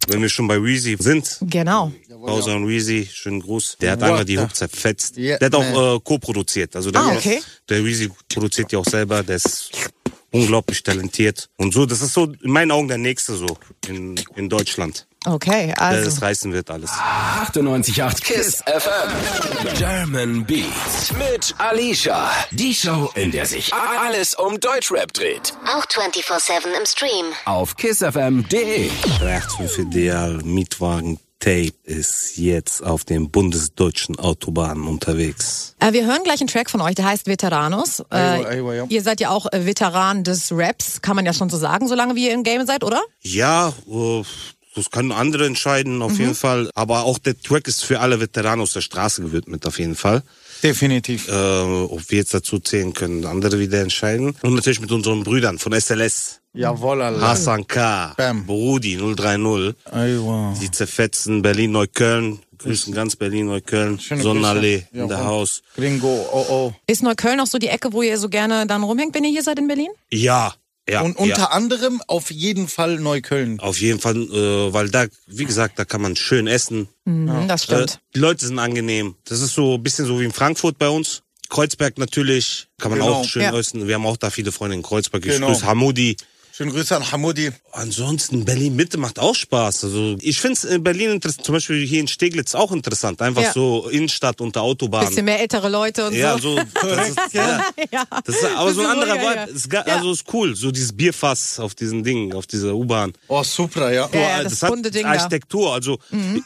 Wenn 0.07 0.21
wir 0.21 0.29
schon 0.29 0.47
bei 0.47 0.61
Weezy 0.63 0.95
sind, 0.99 1.37
Genau. 1.41 1.91
Bowser 2.09 2.55
und 2.55 2.67
Weezy, 2.67 3.07
schönen 3.11 3.39
Gruß. 3.41 3.77
Der 3.81 3.91
hat 3.93 4.01
What 4.01 4.09
einfach 4.11 4.25
die 4.25 4.37
Hook 4.39 4.55
zerfetzt. 4.55 5.17
Yeah, 5.17 5.37
der 5.39 5.45
hat 5.47 5.55
auch 5.55 5.61
man. 5.73 5.95
äh, 5.95 5.99
co-produziert. 6.03 6.75
Also 6.75 6.91
der, 6.91 7.01
Ah, 7.01 7.13
okay. 7.15 7.41
der 7.69 7.83
Weezy 7.83 8.09
produziert 8.27 8.71
ja 8.71 8.79
auch 8.79 8.85
selber. 8.85 9.23
Der 9.23 9.37
ist 9.37 9.71
unglaublich 10.31 10.83
talentiert. 10.83 11.49
Und 11.57 11.73
so, 11.73 11.85
das 11.85 12.01
ist 12.01 12.13
so 12.13 12.25
in 12.25 12.51
meinen 12.51 12.71
Augen 12.71 12.87
der 12.87 12.97
nächste 12.97 13.35
so 13.35 13.57
in, 13.87 14.15
in 14.35 14.49
Deutschland, 14.49 15.07
Okay, 15.25 15.67
der 15.67 15.81
also. 15.81 16.05
das 16.05 16.21
reißen 16.21 16.53
wird 16.53 16.71
alles. 16.71 16.91
98.8 16.91 18.21
KISS 18.21 18.63
FM. 18.63 19.75
German 19.77 20.45
Beats 20.45 21.11
mit 21.17 21.53
Alicia. 21.57 22.31
Die 22.51 22.73
Show, 22.73 23.11
in 23.15 23.31
der 23.31 23.45
sich 23.45 23.73
alles 23.73 24.35
um 24.35 24.59
Deutschrap 24.59 25.11
dreht. 25.13 25.53
Auch 25.65 25.85
24-7 25.85 26.67
im 26.79 26.85
Stream. 26.85 27.25
Auf 27.45 27.75
kissfm.de. 27.75 28.89
Rechtshof 29.21 29.77
Ideal 29.77 30.39
Mietwagen 30.43 31.19
Tape 31.39 31.73
ist 31.85 32.33
jetzt 32.35 32.83
auf 32.83 33.05
den 33.05 33.31
bundesdeutschen 33.31 34.19
Autobahnen 34.19 34.87
unterwegs. 34.87 35.75
Äh, 35.79 35.93
wir 35.93 36.05
hören 36.05 36.23
gleich 36.23 36.41
einen 36.41 36.49
Track 36.49 36.69
von 36.69 36.81
euch, 36.81 36.95
der 36.95 37.05
heißt 37.05 37.27
Veteranos. 37.27 38.01
Äh, 38.11 38.15
Aiwa, 38.15 38.47
aiwa, 38.49 38.73
ja. 38.75 38.85
Ihr 38.89 39.01
seid 39.01 39.21
ja 39.21 39.29
auch 39.29 39.51
äh, 39.51 39.65
Veteran 39.65 40.23
des 40.23 40.51
Raps, 40.51 41.01
kann 41.01 41.15
man 41.15 41.25
ja 41.25 41.33
schon 41.33 41.49
so 41.49 41.57
sagen, 41.57 41.87
solange 41.87 42.15
wie 42.15 42.27
ihr 42.27 42.33
im 42.33 42.43
Game 42.43 42.65
seid, 42.65 42.83
oder? 42.83 43.01
Ja, 43.21 43.73
äh, 43.89 44.23
das 44.75 44.91
können 44.91 45.11
andere 45.11 45.45
entscheiden 45.45 46.01
auf 46.01 46.19
jeden 46.19 46.35
Fall. 46.35 46.69
Aber 46.75 47.03
auch 47.03 47.17
der 47.17 47.39
Track 47.39 47.67
ist 47.67 47.83
für 47.83 47.99
alle 47.99 48.19
Veteranen 48.19 48.61
aus 48.61 48.71
der 48.73 48.81
Straße 48.81 49.21
gewidmet 49.21 49.65
auf 49.65 49.79
jeden 49.79 49.95
Fall. 49.95 50.23
Definitiv. 50.63 51.27
Äh, 51.27 51.31
ob 51.31 52.09
wir 52.09 52.19
jetzt 52.19 52.33
dazu 52.33 52.59
zählen 52.59 52.93
können, 52.93 53.25
andere 53.25 53.59
wieder 53.59 53.81
entscheiden. 53.81 54.35
Und 54.41 54.55
natürlich 54.55 54.81
mit 54.81 54.91
unseren 54.91 55.23
Brüdern 55.23 55.57
von 55.57 55.73
SLS. 55.73 56.38
Jawohl, 56.53 57.01
Allah. 57.03 57.21
Hassan 57.29 57.65
K. 57.67 58.13
Bam. 58.17 58.45
Brudi 58.45 58.97
030. 58.97 59.75
Aiwa. 59.91 60.53
Die 60.59 60.71
zerfetzen 60.71 61.41
Berlin-Neukölln. 61.41 62.39
Grüßen 62.57 62.93
ganz 62.93 63.15
Berlin-Neukölln. 63.15 63.99
Schöne 63.99 64.21
Sonnenallee 64.23 64.83
in 64.91 65.07
der. 65.07 65.23
Haus. 65.25 65.61
Gringo, 65.75 66.07
oh 66.33 66.45
oh. 66.49 66.73
Ist 66.87 67.03
Neukölln 67.03 67.39
auch 67.39 67.47
so 67.47 67.57
die 67.59 67.67
Ecke, 67.67 67.93
wo 67.93 68.01
ihr 68.01 68.17
so 68.17 68.29
gerne 68.29 68.65
dann 68.67 68.83
rumhängt, 68.83 69.13
wenn 69.15 69.23
ihr 69.23 69.29
hier 69.29 69.43
seid 69.43 69.59
in 69.59 69.67
Berlin? 69.67 69.89
Ja, 70.11 70.53
ja. 70.89 71.01
Und 71.01 71.17
unter 71.17 71.37
ja. 71.37 71.45
anderem 71.51 72.01
auf 72.07 72.31
jeden 72.31 72.67
Fall 72.67 72.97
Neukölln. 72.99 73.59
Auf 73.59 73.79
jeden 73.79 73.99
Fall, 73.99 74.17
äh, 74.17 74.73
weil 74.73 74.89
da, 74.89 75.05
wie 75.27 75.45
gesagt, 75.45 75.77
da 75.77 75.85
kann 75.85 76.01
man 76.01 76.15
schön 76.15 76.47
essen. 76.47 76.89
Mhm, 77.05 77.47
das 77.47 77.61
Äh, 77.61 77.65
stimmt. 77.65 77.99
die 78.15 78.19
Leute 78.19 78.45
sind 78.47 78.57
angenehm. 78.59 79.15
Das 79.25 79.39
ist 79.39 79.53
so 79.53 79.75
ein 79.75 79.83
bisschen 79.83 80.05
so 80.05 80.19
wie 80.19 80.25
in 80.25 80.33
Frankfurt 80.33 80.79
bei 80.79 80.89
uns. 80.89 81.21
Kreuzberg 81.49 81.97
natürlich, 81.97 82.67
kann 82.79 82.91
man 82.91 82.99
Genau. 82.99 83.13
auch 83.13 83.23
schön 83.25 83.43
Ja. 83.43 83.57
essen. 83.57 83.87
Wir 83.87 83.95
haben 83.95 84.05
auch 84.05 84.17
da 84.17 84.29
viele 84.31 84.51
Freunde 84.51 84.75
in 84.75 84.83
Kreuzberg. 84.83 85.25
Ich 85.25 85.31
Genau. 85.33 85.47
grüße 85.47 85.65
Hamudi. 85.65 86.17
Schöne 86.59 86.73
Grüße 86.73 86.93
an 86.93 87.09
Hamudi. 87.09 87.51
Ansonsten 87.71 88.43
Berlin 88.43 88.75
Mitte 88.75 88.97
macht 88.97 89.17
auch 89.17 89.33
Spaß. 89.33 89.85
Also 89.85 90.17
ich 90.19 90.41
finde 90.41 90.55
es 90.55 90.65
in 90.65 90.83
Berlin 90.83 91.11
interessant, 91.11 91.45
zum 91.45 91.53
Beispiel 91.53 91.87
hier 91.87 92.01
in 92.01 92.09
Steglitz 92.09 92.53
auch 92.53 92.73
interessant. 92.73 93.21
Einfach 93.21 93.43
Ja. 93.43 93.53
so 93.53 93.87
Innenstadt 93.87 94.41
unter 94.41 94.61
Autobahn. 94.61 95.07
Bisschen 95.07 95.23
mehr 95.23 95.39
ältere 95.39 95.69
Leute 95.69 96.07
und 96.07 96.13
ja, 96.13 96.37
so. 96.37 96.57
so. 96.57 96.63
Das 96.81 97.07
ist, 97.11 97.17
ja. 97.31 97.63
ja. 97.93 98.03
Das 98.25 98.35
ist 98.35 98.43
aber 98.57 98.73
so 98.73 98.81
ein 98.81 98.87
anderer 98.87 99.13
ruhiger, 99.13 99.45
Vibe. 99.47 99.51
Ist. 99.53 99.73
Also 99.73 100.11
ist 100.11 100.25
cool. 100.33 100.53
So 100.53 100.71
dieses 100.71 100.91
Bierfass 100.91 101.61
auf 101.61 101.75
diesen 101.75 102.03
Dingen, 102.03 102.33
auf 102.33 102.45
dieser 102.45 102.75
U-Bahn. 102.75 103.13
Oh, 103.29 103.41
super, 103.41 103.93
ja. 103.93 104.09
Ja, 104.11 104.19
ja, 104.19 104.37
Boah, 104.39 104.43
das 104.43 104.61
hat 104.61 104.73
Ding 104.73 104.91
da. 104.91 104.99
Mhm. 104.99 105.05
Architektur. 105.05 105.73
Also, 105.73 105.99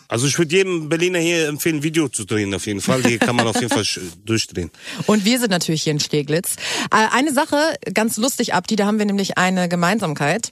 also 0.08 0.28
ich 0.28 0.38
würde 0.38 0.56
jedem 0.56 0.90
Berliner 0.90 1.18
hier 1.18 1.48
empfehlen, 1.48 1.78
ein 1.78 1.84
Video 1.84 2.08
zu 2.08 2.26
drehen, 2.26 2.54
auf 2.54 2.68
jeden 2.68 2.82
Fall. 2.82 3.02
Die 3.02 3.18
kann 3.18 3.36
man 3.36 3.48
auf 3.48 3.60
jeden 3.60 3.70
Fall 3.74 3.84
durchdrehen. 4.26 4.70
Und 5.08 5.26
wir 5.26 5.40
sind 5.40 5.50
natürlich 5.50 5.82
hier 5.82 5.94
in 5.94 6.00
Steglitz. 6.00 6.58
Äh, 6.92 7.08
Eine 7.12 7.34
Sache, 7.34 7.58
ganz 7.96 8.18
lustig, 8.18 8.54
Abdi, 8.54 8.76
da 8.76 8.86
haben 8.86 9.00
wir 9.00 9.08
nämlich 9.08 9.40
eine 9.40 9.68
Gemeinsamkeit. 10.08 10.52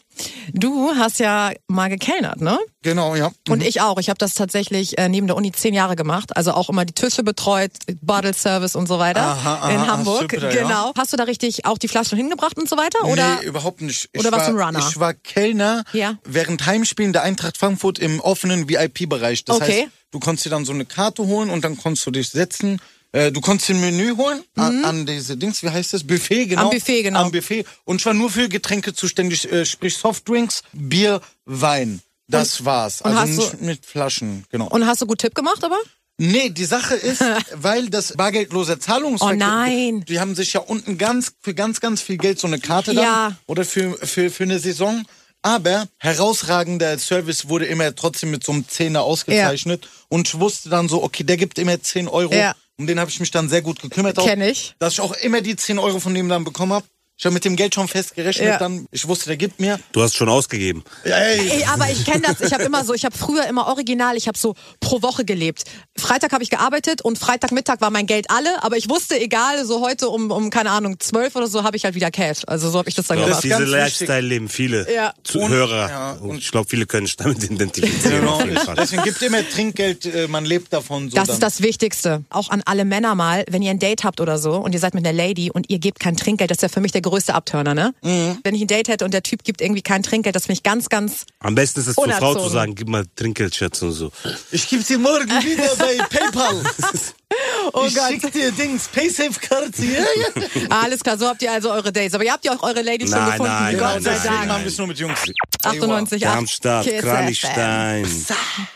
Du 0.54 0.92
hast 0.96 1.20
ja 1.20 1.52
mal 1.68 1.90
gekellnert, 1.90 2.42
ne? 2.42 2.58
Genau, 2.84 3.16
ja. 3.16 3.32
Und 3.50 3.64
ich 3.64 3.82
auch. 3.82 3.98
Ich 3.98 4.10
habe 4.10 4.18
das 4.18 4.34
tatsächlich 4.34 4.98
äh, 4.98 5.10
neben 5.10 5.28
der 5.28 5.36
Uni 5.36 5.52
zehn 5.52 5.74
Jahre 5.74 5.96
gemacht. 5.96 6.36
Also 6.36 6.52
auch 6.54 6.70
immer 6.70 6.86
die 6.86 6.94
Tische 6.94 7.24
betreut, 7.24 7.72
Bottle 8.02 8.34
Service 8.34 8.76
und 8.76 8.88
so 8.88 9.00
weiter 9.00 9.22
Aha, 9.22 9.56
aha, 9.56 9.72
in 9.72 9.88
Hamburg. 9.88 10.32
super, 10.32 10.52
ja. 10.54 10.62
genau. 10.64 10.92
Hast 10.98 11.14
du 11.14 11.18
da 11.18 11.24
richtig 11.24 11.66
auch 11.66 11.78
die 11.78 11.88
Flaschen 11.88 12.18
hingebracht 12.18 12.58
und 12.58 12.70
so 12.70 12.78
weiter? 12.78 13.04
Oder? 13.06 13.40
nee, 13.42 13.48
überhaupt 13.48 13.82
nicht. 13.82 14.10
Ich 14.14 14.20
oder 14.20 14.32
warst 14.32 14.48
war, 14.48 14.54
du 14.54 14.60
ein 14.60 14.66
Runner? 14.76 14.88
Ich 14.90 15.00
war 15.00 15.14
Kellner 15.14 15.84
Ja. 15.94 16.18
während 16.24 16.66
Heimspielen 16.66 17.14
der 17.14 17.24
Eintracht 17.24 17.58
Frankfurt 17.58 18.00
im 18.00 18.20
offenen 18.20 18.70
VIP-Bereich. 18.70 19.46
Das 19.46 19.58
Okay. 19.58 19.84
heißt, 19.84 19.88
du 20.12 20.20
konntest 20.20 20.46
dir 20.46 20.50
dann 20.52 20.66
so 20.66 20.74
eine 20.74 20.86
Karte 20.86 21.26
holen 21.26 21.50
und 21.50 21.64
dann 21.64 21.78
konntest 21.78 22.06
du 22.06 22.12
dich 22.12 22.30
setzen. 22.30 22.80
Äh, 23.14 23.32
Du 23.32 23.42
konntest 23.42 23.70
ein 23.72 23.82
Menü 23.82 24.16
holen 24.16 24.42
an, 24.56 24.86
an 24.86 25.06
diese 25.06 25.36
Dings, 25.38 25.62
wie 25.64 25.70
heißt 25.70 25.94
das? 25.94 26.04
Buffet, 26.06 26.46
genau. 26.48 26.62
Mhm. 26.64 26.68
Am 26.68 26.74
Buffet, 26.78 27.04
genau. 27.04 27.20
Am 27.26 27.32
Buffet. 27.32 27.66
Und 27.84 28.00
ich 28.02 28.06
war 28.06 28.14
nur 28.14 28.30
für 28.30 28.48
Getränke 28.50 28.94
zuständig, 28.94 29.52
äh, 29.52 29.66
sprich 29.66 29.98
Softdrinks, 29.98 30.64
Bier, 30.74 31.22
Wein. 31.46 32.02
Das 32.28 32.64
war's. 32.64 33.02
und 33.02 33.12
Also 33.12 33.20
hast 33.22 33.38
du- 33.38 33.42
nicht 33.58 33.62
mit 33.62 33.86
Flaschen, 33.86 34.46
genau. 34.50 34.68
Und 34.70 34.86
hast 34.88 35.02
du 35.02 35.06
gut 35.06 35.20
Tipp 35.20 35.36
gemacht, 35.36 35.64
aber? 35.64 35.78
Nee, 36.18 36.50
die 36.50 36.66
Sache 36.66 36.96
ist, 36.96 37.22
weil 37.56 37.90
das 37.90 38.14
bargeldlose 38.16 38.80
Zahlungsverkehr, 38.80 39.36
Oh 39.36 39.40
nein. 39.40 40.06
die 40.08 40.20
haben 40.20 40.36
sich 40.36 40.54
ja 40.54 40.62
unten 40.62 40.98
ganz 40.98 41.34
für 41.42 41.54
ganz 41.54 41.82
ganz 41.82 42.00
viel 42.02 42.18
Geld 42.18 42.40
so 42.40 42.48
eine 42.48 42.60
Karte 42.60 42.94
dann 42.94 43.04
Ja. 43.04 43.38
oder 43.48 43.66
für 43.66 43.98
für 44.06 44.30
für 44.30 44.44
eine 44.44 44.60
Saison. 44.60 45.04
Aber 45.44 45.88
herausragender 45.98 47.00
Service 47.00 47.50
wurde 47.50 47.66
immer 47.66 47.96
trotzdem 47.96 48.30
mit 48.30 48.44
so 48.44 48.52
einem 48.52 48.68
Zehner 48.70 49.02
ausgezeichnet 49.02 49.90
und 50.08 50.28
ich 50.28 50.40
wusste 50.40 50.70
dann 50.70 50.88
so, 50.88 51.02
okay, 51.04 51.24
der 51.24 51.36
gibt 51.38 51.58
immer 51.58 51.82
10 51.82 52.08
Euro. 52.08 52.32
Ja. 52.36 52.56
Um 52.78 52.88
den 52.88 53.00
habe 53.00 53.12
ich 53.12 53.20
mich 53.20 53.32
dann 53.32 53.50
sehr 53.50 53.62
gut 53.62 53.80
gekümmert. 53.82 54.18
Kenn 54.18 54.42
ich. 54.42 54.76
Dass 54.80 54.94
ich 54.94 55.02
auch 55.02 55.14
immer 55.14 55.42
die 55.42 55.56
10 55.56 55.78
Euro 55.80 56.00
von 56.00 56.14
dem 56.14 56.30
dann 56.30 56.44
bekommen 56.44 56.74
habe. 56.74 56.86
Ich 57.22 57.26
habe 57.28 57.36
mit 57.36 57.46
dem 57.46 57.56
Geld 57.56 57.76
schon 57.76 57.88
fest 57.88 58.16
gerechnet. 58.16 58.48
Ja. 58.48 58.58
Dann, 58.58 58.88
ich 58.90 59.08
wusste, 59.08 59.28
der 59.28 59.38
gibt 59.38 59.60
mir. 59.60 59.80
Du 59.92 60.02
hast 60.02 60.16
schon 60.16 60.28
ausgegeben. 60.28 60.84
Ey, 61.04 61.12
Ey, 61.52 61.64
aber 61.66 61.88
ich 61.92 62.04
kenne 62.04 62.24
das. 62.26 62.42
Ich 62.42 62.52
habe 62.52 62.64
immer 62.64 62.84
so, 62.84 62.96
ich 62.96 63.06
habe 63.06 63.16
früher 63.16 63.46
immer 63.46 63.68
original, 63.68 64.18
ich 64.18 64.28
habe 64.28 64.40
so 64.40 64.56
pro 64.80 65.04
Woche 65.04 65.24
gelebt. 65.24 65.66
Freitag 65.96 66.34
habe 66.34 66.42
ich 66.44 66.50
gearbeitet 66.50 67.04
und 67.04 67.20
Freitagmittag 67.20 67.80
war 67.80 67.92
mein 67.92 68.08
Geld 68.08 68.32
alle, 68.32 68.64
aber 68.64 68.76
ich 68.76 68.90
wusste, 68.90 69.20
egal, 69.22 69.64
so 69.68 69.82
heute 69.82 70.10
um, 70.10 70.32
um 70.32 70.50
keine 70.50 70.72
Ahnung, 70.72 71.00
zwölf 71.00 71.36
oder 71.36 71.46
so, 71.46 71.64
habe 71.64 71.78
ich 71.78 71.86
halt 71.86 71.94
wieder 71.94 72.10
Cash. 72.10 72.40
Also 72.48 72.72
so 72.72 72.80
habe 72.80 72.90
ich 72.90 72.96
das 72.96 73.06
dann 73.06 73.18
Das 73.20 73.28
gemacht. 73.28 73.44
diese 73.44 73.54
ganz 73.60 73.70
Lifestyle 73.70 74.22
leben 74.22 74.50
viele 74.50 74.92
Ja. 74.92 75.14
Zuhörer. 75.24 75.90
ja, 75.90 76.12
und, 76.14 76.40
ich 76.40 76.50
glaube, 76.50 76.68
viele 76.70 76.88
können 76.88 77.06
sich 77.06 77.18
damit 77.18 77.44
identifizieren. 77.44 78.22
Genau. 78.22 78.42
Deswegen 78.76 79.04
gibt 79.04 79.22
immer 79.22 79.48
Trinkgeld, 79.48 80.08
äh, 80.08 80.28
man 80.28 80.44
lebt 80.44 80.74
davon. 80.74 81.12
So 81.12 81.16
Das 81.18 81.28
dann. 81.28 81.34
ist 81.36 81.44
das 81.44 81.62
Wichtigste. 81.62 82.24
Auch 82.32 82.50
an 82.50 82.64
alle 82.66 82.84
Männer 82.84 83.14
mal, 83.14 83.46
wenn 83.48 83.62
ihr 83.62 83.70
ein 83.70 83.78
Date 83.78 84.04
habt 84.06 84.22
oder 84.22 84.40
so 84.40 84.54
und 84.56 84.74
ihr 84.74 84.80
seid 84.80 84.96
mit 84.96 85.06
einer 85.06 85.16
Lady 85.16 85.52
und 85.52 85.70
ihr 85.70 85.78
gebt 85.78 86.00
kein 86.00 86.18
Trinkgeld, 86.18 86.50
das 86.50 86.58
ist 86.58 86.62
ja 86.64 86.70
für 86.70 86.82
mich 86.82 86.92
der 86.92 87.11
größte 87.12 87.34
Abturner, 87.36 87.74
ne? 87.76 87.94
Wenn 88.02 88.56
ich 88.56 88.62
ein 88.62 88.68
Date 88.68 88.88
hätte 88.88 89.06
und 89.06 89.14
der 89.14 89.24
Typ 89.24 89.44
gibt 89.44 89.62
irgendwie 89.62 89.82
kein 89.82 90.02
Trinkgeld, 90.04 90.36
das 90.36 90.44
finde 90.46 90.54
ich 90.54 90.64
ganz, 90.64 90.90
ganz. 90.90 91.26
Am 91.40 91.56
besten 91.56 91.80
ist 91.82 91.88
es 91.88 91.96
zur 91.96 92.10
Frau 92.12 92.36
zu 92.36 92.50
sagen, 92.50 92.74
gib 92.76 92.88
mal 92.88 93.06
Trinkgeld, 93.16 93.54
Schatz 93.56 93.82
und 93.82 93.92
so. 93.92 94.12
Ich 94.52 94.68
gebe 94.68 94.84
dir 94.84 94.98
morgen 94.98 95.30
wieder 95.30 95.76
bei 95.78 95.98
PayPal. 96.10 96.64
Oh 97.74 97.86
ich 97.88 97.96
Gott. 97.96 98.10
schick 98.10 98.34
dir 98.34 98.52
Dings, 98.52 98.90
Paysafe-Karte. 98.90 99.72
Ja, 99.86 100.00
ja. 100.02 100.68
Alles 100.70 101.02
klar, 101.02 101.18
so 101.18 101.28
habt 101.28 101.42
ihr 101.42 101.52
also 101.52 101.72
eure 101.72 101.92
Dates. 101.94 102.14
Aber 102.14 102.26
ihr 102.26 102.34
habt 102.34 102.44
ja 102.44 102.52
auch 102.54 102.62
eure 102.62 102.82
Lady 102.82 103.08
schon 103.08 103.12
Nein, 103.18 103.32
gefunden. 103.32 103.52
nein, 103.54 103.78
Gott 103.78 103.88
nein, 103.88 104.02
sei 104.04 104.10
nein, 104.12 104.20
Deswegen 104.22 104.36
Dank. 104.36 104.48
machen 104.50 104.62
wir 104.64 104.68
es 104.72 104.78
nur 104.78 104.88
mit 104.88 105.00
Jungs. 105.00 105.20
98, 105.66 106.22
Darmstadt, 106.22 106.86
Kiss 106.86 107.02
Kranichstein. 107.02 108.08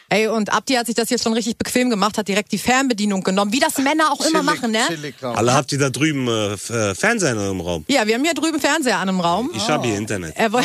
Ey, 0.09 0.27
und 0.27 0.53
Abdi 0.53 0.73
hat 0.75 0.85
sich 0.85 0.95
das 0.95 1.09
jetzt 1.09 1.23
schon 1.23 1.33
richtig 1.33 1.57
bequem 1.57 1.89
gemacht, 1.89 2.17
hat 2.17 2.27
direkt 2.27 2.51
die 2.51 2.57
Fernbedienung 2.57 3.23
genommen, 3.23 3.51
wie 3.51 3.59
das 3.59 3.77
Männer 3.79 4.11
auch 4.11 4.25
immer 4.25 4.43
machen, 4.43 4.71
ne? 4.71 4.79
Alle 5.21 5.53
habt 5.53 5.71
ihr 5.71 5.79
da 5.79 5.89
drüben 5.89 6.27
äh, 6.27 6.53
äh, 6.53 6.95
Fernseher 6.95 7.49
im 7.49 7.59
Raum? 7.61 7.85
Ja, 7.87 8.05
wir 8.07 8.15
haben 8.15 8.23
hier 8.23 8.33
drüben 8.33 8.59
Fernseher 8.59 8.97
an 8.99 9.09
im 9.09 9.19
Raum. 9.19 9.51
Ich 9.55 9.67
habe 9.67 9.87
hier 9.87 9.97
Internet. 9.97 10.33
Er 10.37 10.51
woll- 10.53 10.63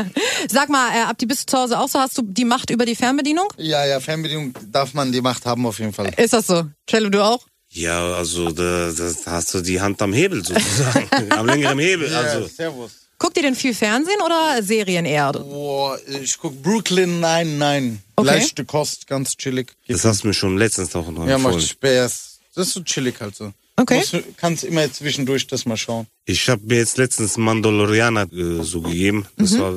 Sag 0.50 0.68
mal, 0.68 0.90
äh, 0.94 1.02
Abdi, 1.02 1.26
bist 1.26 1.42
du 1.42 1.50
zu 1.52 1.58
Hause 1.58 1.78
auch 1.78 1.88
so? 1.88 1.98
Hast 1.98 2.16
du 2.18 2.22
die 2.22 2.44
Macht 2.44 2.70
über 2.70 2.86
die 2.86 2.94
Fernbedienung? 2.96 3.48
Ja, 3.56 3.84
ja, 3.84 4.00
Fernbedienung 4.00 4.54
darf 4.70 4.94
man 4.94 5.12
die 5.12 5.20
Macht 5.20 5.44
haben 5.46 5.66
auf 5.66 5.78
jeden 5.78 5.92
Fall. 5.92 6.12
Ist 6.16 6.32
das 6.32 6.46
so? 6.46 6.64
Cello, 6.88 7.10
du 7.10 7.22
auch? 7.24 7.44
Ja, 7.70 8.14
also 8.14 8.50
da, 8.52 8.90
da 8.92 9.30
hast 9.32 9.52
du 9.52 9.60
die 9.60 9.80
Hand 9.80 10.00
am 10.00 10.12
Hebel 10.12 10.42
sozusagen. 10.44 11.08
am 11.32 11.46
längeren 11.46 11.78
Hebel. 11.78 12.14
Also 12.14 12.46
servus. 12.46 12.92
Guckt 13.18 13.36
ihr 13.38 13.42
denn 13.44 13.54
viel 13.54 13.74
Fernsehen 13.74 14.20
oder 14.24 14.62
Serien 14.62 15.06
eher? 15.06 15.32
Boah, 15.32 15.98
ich 16.22 16.36
guck 16.38 16.62
Brooklyn, 16.62 17.20
nein, 17.20 17.56
nein. 17.58 18.02
Okay. 18.16 18.26
Leichte 18.28 18.64
Kost, 18.64 19.06
ganz 19.06 19.36
chillig. 19.36 19.72
das 19.88 20.04
hast 20.04 20.22
du 20.22 20.28
mir 20.28 20.34
schon 20.34 20.58
letztens 20.58 20.92
noch 20.92 21.10
noch 21.10 21.26
Ja, 21.26 21.38
macht 21.38 21.54
empfohlen. 21.54 21.66
Spaß. 21.66 22.38
Das 22.54 22.66
ist 22.68 22.74
so 22.74 22.82
chillig 22.82 23.20
halt 23.20 23.34
so. 23.36 23.52
Okay. 23.76 24.02
Du- 24.10 24.22
kannst 24.36 24.64
immer 24.64 24.90
zwischendurch 24.92 25.46
das 25.46 25.64
mal 25.66 25.76
schauen. 25.76 26.06
Ich 26.24 26.48
habe 26.48 26.62
mir 26.64 26.76
jetzt 26.78 26.96
letztens 26.98 27.36
Mandalorianer 27.36 28.30
äh, 28.32 28.62
so 28.62 28.80
gegeben. 28.82 29.26
Das 29.36 29.52
Mhm. 29.52 29.58
war 29.60 29.74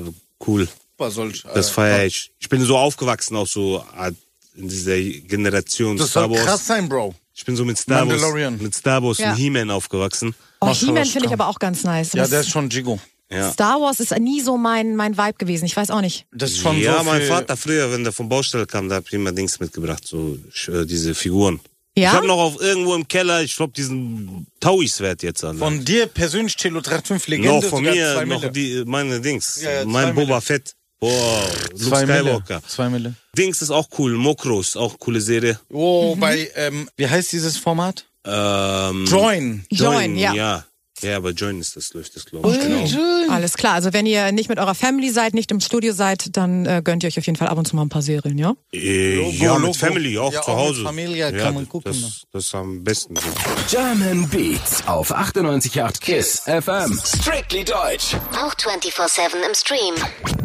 cool. 0.48 0.68
Super, 0.98 1.12
solch. 1.12 1.44
Das 1.54 1.70
äh, 1.70 1.74
feiere 1.74 2.06
ich. 2.06 2.32
Ich 2.40 2.50
bin 2.50 2.62
so 2.64 2.78
aufgewachsen 2.78 3.36
auch 3.38 3.48
so 3.48 3.84
äh, 3.98 4.12
in 4.56 4.68
dieser 4.70 5.00
Generation 5.00 5.96
Das 5.98 6.10
Star 6.12 6.28
soll 6.28 6.36
Wars. 6.38 6.46
krass 6.46 6.68
sein, 6.68 6.90
Bro. 6.90 7.16
Ich 7.34 7.46
bin 7.46 7.56
so 7.56 7.64
mit 7.64 7.78
Star 7.78 8.06
Wars, 8.08 8.60
mit 8.60 8.76
Star 8.76 9.02
Wars 9.02 9.18
Ja. 9.18 9.32
und 9.32 9.38
He-Man 9.38 9.70
aufgewachsen. 9.72 10.36
Oh, 10.60 10.74
He-Man 10.74 11.06
finde 11.06 11.28
ich 11.28 11.34
aber 11.34 11.48
auch 11.48 11.60
ganz 11.60 11.84
nice. 11.84 12.12
Ja, 12.14 12.28
der 12.28 12.42
ist 12.42 12.50
schon 12.50 12.70
Jigo. 12.70 13.00
Ja. 13.32 13.52
Star 13.52 13.80
Wars 13.80 14.00
ist 14.00 14.18
nie 14.18 14.42
so 14.42 14.58
mein, 14.58 14.96
mein 14.96 15.18
Vibe 15.18 15.34
gewesen. 15.38 15.66
Ich 15.66 15.76
weiß 15.78 15.92
auch 15.92 16.02
nicht. 16.02 16.26
Das 16.34 16.52
ist 16.52 16.58
schon 16.60 16.80
ja, 16.80 16.98
so 17.00 17.04
mein 17.04 17.22
Vater 17.22 17.56
früher, 17.56 17.92
wenn 17.92 18.04
der 18.04 18.12
vom 18.14 18.28
Baustelle 18.28 18.66
kam, 18.66 18.90
da 18.90 18.96
hab 18.96 19.06
ich 19.08 19.14
immer 19.14 19.32
Dings 19.32 19.60
mitgebracht, 19.60 20.04
so 20.08 20.38
äh, 20.68 20.86
diese 20.86 21.14
Figuren. 21.14 21.60
Ja? 21.96 22.10
Ich 22.10 22.16
habe 22.16 22.28
noch 22.28 22.38
auf 22.40 22.62
irgendwo 22.62 22.96
im 22.96 23.08
Keller, 23.08 23.42
ich 23.44 23.56
glaube, 23.56 23.74
diesen 23.74 24.48
Tauis-Wert 24.60 25.22
jetzt 25.24 25.44
an. 25.44 25.58
Von 25.58 25.84
dir 25.86 26.08
persönlich, 26.08 26.56
Chelo 26.56 26.82
35 26.82 27.28
Legende. 27.28 27.50
noch 27.56 27.64
von 27.64 27.84
mir, 27.84 28.14
zwei 28.16 28.26
noch 28.26 28.40
Mille. 28.42 28.52
die, 28.52 28.84
meine 28.86 29.20
Dings, 29.22 29.62
Ja, 29.62 29.72
ja, 29.72 29.86
mein 29.86 30.16
Boba 30.16 30.28
Mille. 30.28 30.42
Fett. 30.42 30.74
Boah, 31.00 31.48
Luke 31.72 31.84
Zwei 31.86 32.06
Mille. 32.06 32.20
Skywalker. 32.24 32.62
Zwei 32.68 32.90
Mille. 32.90 33.14
Dings 33.38 33.62
ist 33.62 33.72
auch 33.72 33.88
cool, 33.98 34.14
Mokros, 34.16 34.76
auch 34.76 34.98
coole 35.00 35.22
Serie. 35.22 35.60
Oh, 35.70 36.16
Mhm. 36.16 36.20
bei, 36.20 36.52
ähm, 36.56 36.90
wie 36.98 37.08
heißt 37.08 37.32
dieses 37.32 37.58
Format? 37.58 38.06
Ähm, 38.26 39.06
Join. 39.06 39.66
Join, 39.72 40.18
ja. 40.18 40.34
ja. 40.34 40.66
Ja, 41.02 41.18
aber 41.18 41.32
Join 41.32 41.60
ist 41.60 41.76
das, 41.76 41.94
läuft 41.94 42.16
das, 42.16 42.26
glaube 42.26 42.50
ich. 42.52 42.60
Genau. 42.60 43.32
Alles 43.34 43.54
klar. 43.54 43.74
Also 43.74 43.94
wenn 43.94 44.06
ihr 44.06 44.32
nicht 44.32 44.50
mit 44.50 44.60
eurer 44.60 44.76
Family 44.76 45.10
seid, 45.10 45.34
nicht 45.34 45.52
im 45.52 45.60
Studio 45.60 45.94
seid, 45.94 46.36
dann 46.38 46.66
äh, 46.66 46.82
gönnt 46.84 47.04
ihr 47.04 47.08
euch 47.08 47.18
auf 47.18 47.26
jeden 47.26 47.38
Fall 47.38 47.48
ab 47.48 47.58
und 47.58 47.68
zu 47.68 47.76
mal 47.76 47.84
ein 47.84 47.90
paar 47.90 48.02
Serien, 48.02 48.38
ja? 48.38 48.54
Äh, 48.74 49.16
Logo, 49.16 49.32
ja, 49.32 49.54
mit 49.54 49.62
Logo. 49.62 49.74
Family, 49.74 50.18
auch 50.18 50.34
Ja, 50.34 50.42
zu 50.42 50.52
auch 50.52 50.58
mit 50.58 50.66
Hause. 50.68 50.84
Familie 50.84 51.32
ja, 51.32 51.38
kann 51.44 51.54
man 51.54 51.68
gucken, 51.70 51.92
ne? 51.92 52.02
Das, 52.02 52.22
das 52.32 52.46
ist 52.46 52.56
am 52.56 52.84
besten. 52.84 53.16
so. 53.16 53.22
German 53.70 54.28
Beats 54.30 54.86
auf 54.88 55.16
98.8 55.16 56.00
KISS 56.02 56.42
FM. 56.46 57.00
Strictly 57.06 57.64
deutsch. 57.64 58.16
Auch 58.34 58.54
24-7 58.56 59.36
im 59.48 59.56
Stream. 59.56 59.96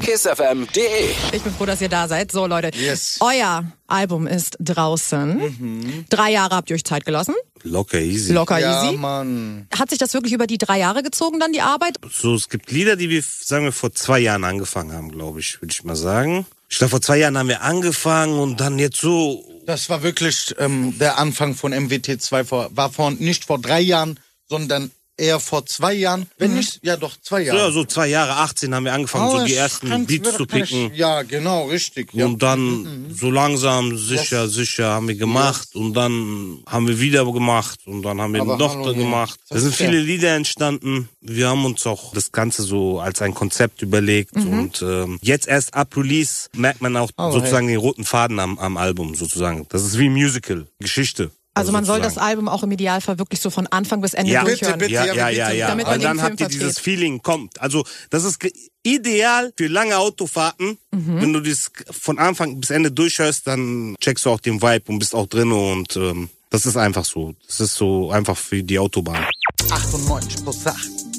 KISSFM.de 0.00 1.11
Ich 1.32 1.42
bin 1.42 1.52
froh, 1.54 1.66
dass 1.66 1.80
ihr 1.80 1.88
da 1.88 2.08
seid. 2.08 2.30
So, 2.32 2.46
Leute. 2.46 2.70
Yes. 2.78 3.18
Euer 3.20 3.64
Album 3.87 4.26
ist 4.26 4.56
draußen. 4.61 6.04
Drei 6.11 6.30
Jahre 6.32 6.56
habt 6.56 6.70
ihr 6.70 6.75
euch 6.76 6.84
Zeit 6.84 7.04
gelassen. 7.04 7.34
Locker, 7.64 7.99
easy. 8.00 8.33
Locker 8.33 8.59
Ja, 8.59 8.85
easy. 8.85 8.97
Mann. 8.97 9.66
Hat 9.76 9.90
sich 9.90 9.99
das 9.99 10.12
wirklich 10.14 10.33
über 10.33 10.47
die 10.47 10.59
drei 10.59 10.78
Jahre 10.78 11.02
gezogen, 11.02 11.40
dann 11.40 11.52
die 11.52 11.62
Arbeit? 11.62 11.97
So, 12.12 12.35
es 12.35 12.49
gibt 12.49 12.71
Lieder, 12.71 12.94
die 12.97 13.09
wir, 13.11 13.23
sagen 13.23 13.64
wir, 13.64 13.73
vor 13.73 13.92
zwei 13.92 14.21
Jahren 14.21 14.44
angefangen 14.44 14.92
haben, 14.92 15.11
glaube 15.11 15.40
ich, 15.40 15.61
würde 15.61 15.73
ich 15.73 15.83
mal 15.83 15.97
sagen. 15.97 16.47
Ich 16.68 16.78
glaube, 16.78 16.90
vor 16.90 17.00
zwei 17.00 17.18
Jahren 17.18 17.38
haben 17.38 17.49
wir 17.49 17.62
angefangen 17.62 18.38
und 18.38 18.61
dann 18.61 18.78
jetzt 18.78 19.00
so, 19.00 19.44
Das 19.66 19.88
war 19.88 20.02
wirklich 20.02 20.54
ähm, 20.59 20.94
der 20.99 21.18
Anfang 21.18 21.54
von 21.54 21.73
MWT2. 21.73 22.44
Vor, 22.44 22.68
war 22.76 22.90
vor, 22.92 23.11
nicht 23.12 23.44
vor 23.44 23.59
drei 23.59 23.80
Jahren, 23.80 24.21
sondern 24.49 24.90
eher 25.16 25.40
vor 25.40 25.66
zwei 25.66 25.92
Jahren. 25.94 26.26
Wenn 26.38 26.54
nicht, 26.54 26.80
ja 26.83 26.97
doch, 26.97 27.16
zwei 27.21 27.42
so, 27.42 27.49
Jahre. 27.49 27.59
ja, 27.59 27.71
so 27.71 27.85
zwei 27.85 28.09
Jahre, 28.09 28.37
18 28.37 28.75
haben 28.75 28.85
wir 28.85 28.92
angefangen, 28.92 29.30
so 29.30 29.38
Oh, 29.38 29.44
die 29.44 29.54
ersten 29.54 30.06
Beats 30.06 30.37
zu 30.37 30.47
picken. 30.47 30.92
Ja, 30.94 31.23
genau, 31.23 31.66
richtig. 31.66 32.12
Ja. 32.12 32.26
Und 32.26 32.42
dann 32.42 33.14
so 33.14 33.30
langsam, 33.30 33.97
sicher, 33.97 34.49
sicher 34.49 34.90
haben 34.90 35.09
wir 35.09 35.14
gemacht 35.16 35.75
und 35.75 35.94
dann 35.94 36.62
haben 36.66 36.88
wir 36.88 37.00
wieder 37.00 37.25
gemacht 37.33 37.80
und 37.87 38.02
dann 38.02 38.21
haben 38.21 38.35
wir 38.35 38.42
Aber 38.42 38.56
noch 38.56 38.75
hallo, 38.76 38.94
gemacht. 38.94 39.38
Das 39.49 39.59
Es 39.59 39.64
sind 39.64 39.75
viele 39.75 40.00
Lieder 40.00 40.35
entstanden. 40.35 41.09
Wir 41.21 41.49
haben 41.49 41.64
uns 41.64 41.87
auch 41.87 42.12
das 42.12 42.33
Ganze 42.33 42.62
so 42.62 43.00
als 43.00 43.23
ein 43.23 43.35
Konzept 43.35 43.83
überlegt 43.83 44.35
und 44.35 44.83
ähm, 44.83 45.18
jetzt 45.23 45.47
erst 45.49 45.75
ab 45.75 45.97
Release 45.97 46.49
merkt 46.54 46.80
man 46.80 46.97
auch 46.97 47.11
Oh, 47.16 47.30
sozusagen 47.30 47.68
den 47.68 47.78
roten 47.78 48.04
Faden 48.04 48.38
am, 48.40 48.59
am 48.59 48.76
Album 48.76 49.14
sozusagen. 49.14 49.66
Das 49.68 49.85
ist 49.85 49.99
wie 49.99 50.06
ein 50.06 50.12
Musical, 50.12 50.66
Geschichte. 50.80 51.30
Also 51.54 51.73
man 51.73 51.84
soll 51.84 52.00
das. 52.00 52.18
Album 52.18 52.49
auch 52.49 52.62
im 52.62 52.73
Idealfall 52.73 53.18
wirklich 53.18 53.40
so 53.40 53.50
von 53.50 53.66
Anfang 53.68 54.00
bis 54.00 54.14
Ende 54.14 54.32
ja, 54.32 54.44
durchhören. 54.44 54.78
bitte, 54.78 54.92
ja, 54.92 55.04
ja, 55.06 55.14
ja, 55.14 55.26
bitte. 55.26 55.38
ja, 55.38 55.50
ja. 55.50 55.66
Damit 55.68 55.87
man 55.87 55.94
Weil 55.94 56.00
dann 56.00 56.23
habt 56.23 56.40
ihr 56.40 56.49
dieses. 56.49 56.78
Feeling 56.78 57.23
kommt. 57.23 57.61
Also 57.61 57.84
das 58.11 58.25
ist 58.25 58.38
ideal 58.82 59.52
für 59.56 59.68
lange 59.68 59.96
Autofahrten. 59.96 60.78
Mhm. 60.90 61.20
Wenn 61.20 61.32
du 61.32 61.40
das 61.40 61.70
von 61.90 62.18
Anfang 62.18 62.61
bis 62.61 62.70
Ende 62.70 62.90
durchhörst, 62.90 63.46
dann 63.46 63.94
checkst 64.00 64.25
du 64.25 64.30
auch 64.30 64.40
den 64.40 64.62
Vibe 64.62 64.92
und 64.92 64.99
bist 64.99 65.14
auch 65.14 65.26
drin 65.26 65.52
und 65.52 65.96
ähm, 65.96 66.30
das 66.50 66.66
ist 66.66 66.76
einfach 66.76 67.04
so. 67.04 67.34
Das 67.46 67.61
ist 67.61 67.75
so 67.75 68.11
einfach 68.11 68.37
für 68.37 68.62
die 68.62 68.78
Autobahn. 68.78 69.25
98 69.70 70.42
plus 70.42 70.66
8. 70.66 71.13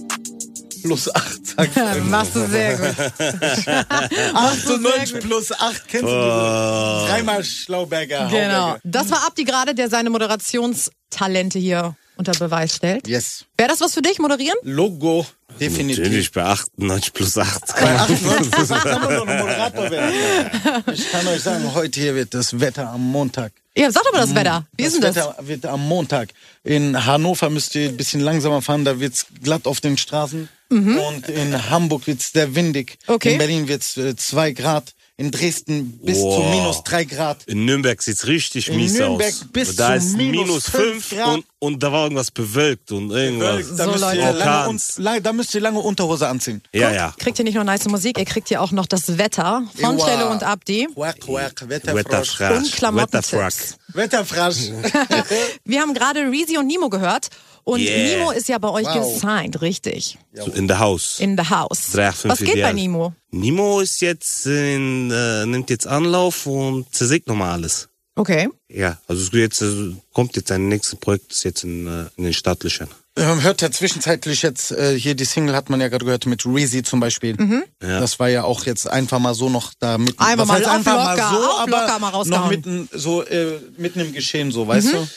Plus 0.85 1.13
8, 1.15 1.47
sagst 1.47 1.77
du. 1.77 2.01
Machst 2.03 2.35
du 2.35 2.47
sehr 2.47 2.77
gut. 2.77 2.95
98 4.33 5.19
plus 5.19 5.51
8, 5.51 5.87
kennst 5.87 6.03
du 6.03 6.07
diese? 6.07 7.07
Dreimal 7.07 7.43
Schlauberger. 7.43 8.27
Genau. 8.29 8.53
Hauberger. 8.53 8.79
Das 8.83 9.09
war 9.11 9.25
Abdi 9.25 9.43
gerade, 9.43 9.73
der 9.75 9.89
seine 9.89 10.09
Moderationstalente 10.09 11.59
hier 11.59 11.95
unter 12.17 12.31
Beweis 12.33 12.75
stellt. 12.75 13.07
Yes. 13.07 13.45
Wäre 13.57 13.69
das 13.69 13.81
was 13.81 13.93
für 13.93 14.01
dich, 14.01 14.19
moderieren? 14.19 14.57
Logo, 14.63 15.25
definitiv. 15.59 16.03
Natürlich 16.03 16.31
bei 16.31 16.43
98 16.43 17.13
plus 17.13 17.37
8. 17.37 17.61
Bei 17.81 17.95
98 17.99 18.51
plus 18.51 18.71
8 18.71 18.83
kann 18.83 19.01
man 19.01 19.15
doch 19.15 19.27
ein 19.27 19.39
Moderator 19.39 19.91
werden. 19.91 20.13
Ich 20.93 21.11
kann 21.11 21.27
euch 21.27 21.41
sagen, 21.41 21.73
heute 21.73 21.99
hier 21.99 22.15
wird 22.15 22.33
das 22.33 22.59
Wetter 22.59 22.89
am 22.89 23.01
Montag. 23.01 23.51
Ja, 23.77 23.91
sag 23.91 24.03
doch 24.03 24.13
mal 24.13 24.19
das 24.21 24.33
Wetter. 24.33 24.65
Wie 24.77 24.83
ist 24.83 24.95
denn 24.95 25.01
das? 25.01 25.15
Wetter 25.15 25.35
wird 25.41 25.65
am 25.65 25.85
Montag. 25.85 26.29
In 26.63 27.05
Hannover 27.05 27.49
müsst 27.49 27.75
ihr 27.75 27.89
ein 27.89 27.97
bisschen 27.97 28.21
langsamer 28.21 28.61
fahren, 28.61 28.85
da 28.85 28.99
wird's 28.99 29.25
glatt 29.43 29.67
auf 29.67 29.81
den 29.81 29.97
Straßen. 29.97 30.47
Und 30.69 31.29
in 31.29 31.69
Hamburg 31.69 32.07
wird's 32.07 32.31
sehr 32.31 32.55
windig. 32.55 32.97
Mhm. 33.07 33.13
Okay. 33.15 33.33
In 33.33 33.37
Berlin 33.37 33.67
wird's 33.67 33.97
äh, 33.97 34.15
zwei 34.15 34.51
Grad. 34.51 34.93
In 35.17 35.31
Dresden 35.31 35.97
bis 36.03 36.17
Wow. 36.17 36.35
zu 36.43 36.49
minus 36.49 36.83
drei 36.83 37.05
Grad. 37.05 37.43
In 37.45 37.63
Nürnberg 37.65 38.01
sieht's 38.01 38.27
richtig 38.27 38.67
In 38.67 38.75
mies 38.77 38.93
Nürnberg 38.95 39.29
aus. 39.33 39.45
bis 39.53 39.75
da 39.77 39.91
zu 39.91 39.97
ist 40.07 40.17
minus 40.17 40.47
minus 40.47 40.69
fünf 40.69 41.05
5 41.05 41.09
Grad. 41.11 41.35
und, 41.35 41.45
und 41.65 41.81
da 41.83 41.91
war 41.91 42.03
irgendwas 42.03 42.31
bewölkt 42.31 42.91
und 42.91 43.11
irgendwas. 43.11 43.75
Da, 43.75 43.85
So, 43.85 43.91
müsst 43.91 44.03
Leute. 44.03 44.17
ihr 44.17 44.31
lange, 44.33 44.69
un- 44.69 45.23
da 45.23 45.33
müsst 45.33 45.53
ihr 45.55 45.61
lange 45.61 45.79
Unterhose 45.79 46.27
anziehen. 46.27 46.61
Ja, 46.73 46.91
ja. 46.91 47.13
Kriegt 47.19 47.37
ihr 47.39 47.45
nicht 47.45 47.55
nur 47.55 47.63
nice 47.63 47.85
Musik, 47.89 48.17
ihr 48.17 48.25
kriegt 48.25 48.47
hier 48.47 48.61
auch 48.61 48.71
noch 48.71 48.85
das 48.85 49.17
Wetter 49.17 49.63
von 49.79 49.97
Ewa. 49.97 50.05
Cello 50.05 50.31
und 50.31 50.43
Abdi. 50.43 50.87
Quack, 50.93 51.19
quack, 51.21 51.69
Wetterfrosch. 51.69 51.95
Wetterfrasch. 52.39 52.57
Und 52.57 52.71
Klamottentipps. 52.71 53.77
Wetterfrosch. 53.93 54.71
Wir 55.63 55.81
haben 55.81 55.93
gerade 55.93 56.19
Reezy 56.31 56.57
und 56.57 56.67
Nemo 56.67 56.89
gehört. 56.89 57.29
Und 57.63 57.79
Yeah. 57.79 58.17
Nemo 58.17 58.31
ist 58.31 58.47
ja 58.47 58.59
bei 58.59 58.69
euch 58.69 58.85
Wow. 58.85 59.13
gesigned, 59.15 59.59
richtig. 59.61 60.19
So 60.33 60.51
in 60.51 60.67
the 60.69 60.75
house. 60.75 61.19
In 61.19 61.35
the 61.35 61.49
house. 61.49 61.91
385 61.93 62.29
Was 62.29 62.39
geht 62.53 62.61
bei. 62.63 62.73
Nemo? 62.73 63.13
Nimo 63.31 63.79
ist 63.79 64.01
jetzt 64.01 64.45
in, 64.45 65.09
äh, 65.09 65.45
nimmt 65.47 65.71
jetzt 65.71 65.87
Anlauf 65.87 66.45
und 66.45 66.93
zersägt 66.93 67.27
nochmal 67.27 67.53
alles. 67.53 67.89
Okay. 68.15 68.47
Ja, 68.69 68.97
also 69.07 69.21
es 69.21 69.31
jetzt, 69.33 69.61
äh, 69.61 69.93
kommt 70.13 70.35
jetzt 70.35 70.51
ein 70.51 70.67
nächstes 70.69 70.97
Projekt, 70.97 71.31
das 71.31 71.37
ist 71.39 71.43
jetzt 71.43 71.63
in, 71.63 71.85
äh, 71.85 72.05
in 72.15 72.23
den 72.23 72.33
Startlöchern. 72.33 72.87
Ähm, 73.17 73.43
hört 73.43 73.61
ja 73.61 73.71
zwischenzeitlich 73.71 74.41
jetzt, 74.41 74.71
äh, 74.71 74.97
hier 74.97 75.15
die 75.15 75.25
Single 75.25 75.55
hat 75.55 75.69
man 75.69 75.79
ja 75.79 75.87
gerade 75.87 76.03
gehört 76.03 76.25
mit 76.25 76.45
Reezy 76.45 76.83
zum 76.83 76.99
Beispiel. 76.99 77.35
Ja. 77.81 77.99
Das 77.99 78.19
war 78.19 78.29
ja 78.29 78.43
auch 78.43 78.65
jetzt 78.65 78.89
einfach 78.89 79.19
mal 79.19 79.33
so 79.33 79.49
noch 79.49 79.73
da 79.79 79.97
mitten. 79.97 80.19
Einfach 80.19 80.47
was 80.47 80.61
mal 80.61 80.65
einfach 80.65 81.15
locker, 81.15 81.31
mal 81.31 81.41
so, 81.41 81.57
aber 81.57 81.71
locker 81.81 81.99
mal 81.99 82.09
rausgehauen. 82.09 82.43
noch 82.43 82.49
mitten, 82.49 82.89
so, 82.93 83.23
äh, 83.23 83.59
mitten 83.77 83.99
im 83.99 84.13
Geschehen 84.13 84.51
so, 84.51 84.67
weißt 84.67 84.93
du? 84.93 85.07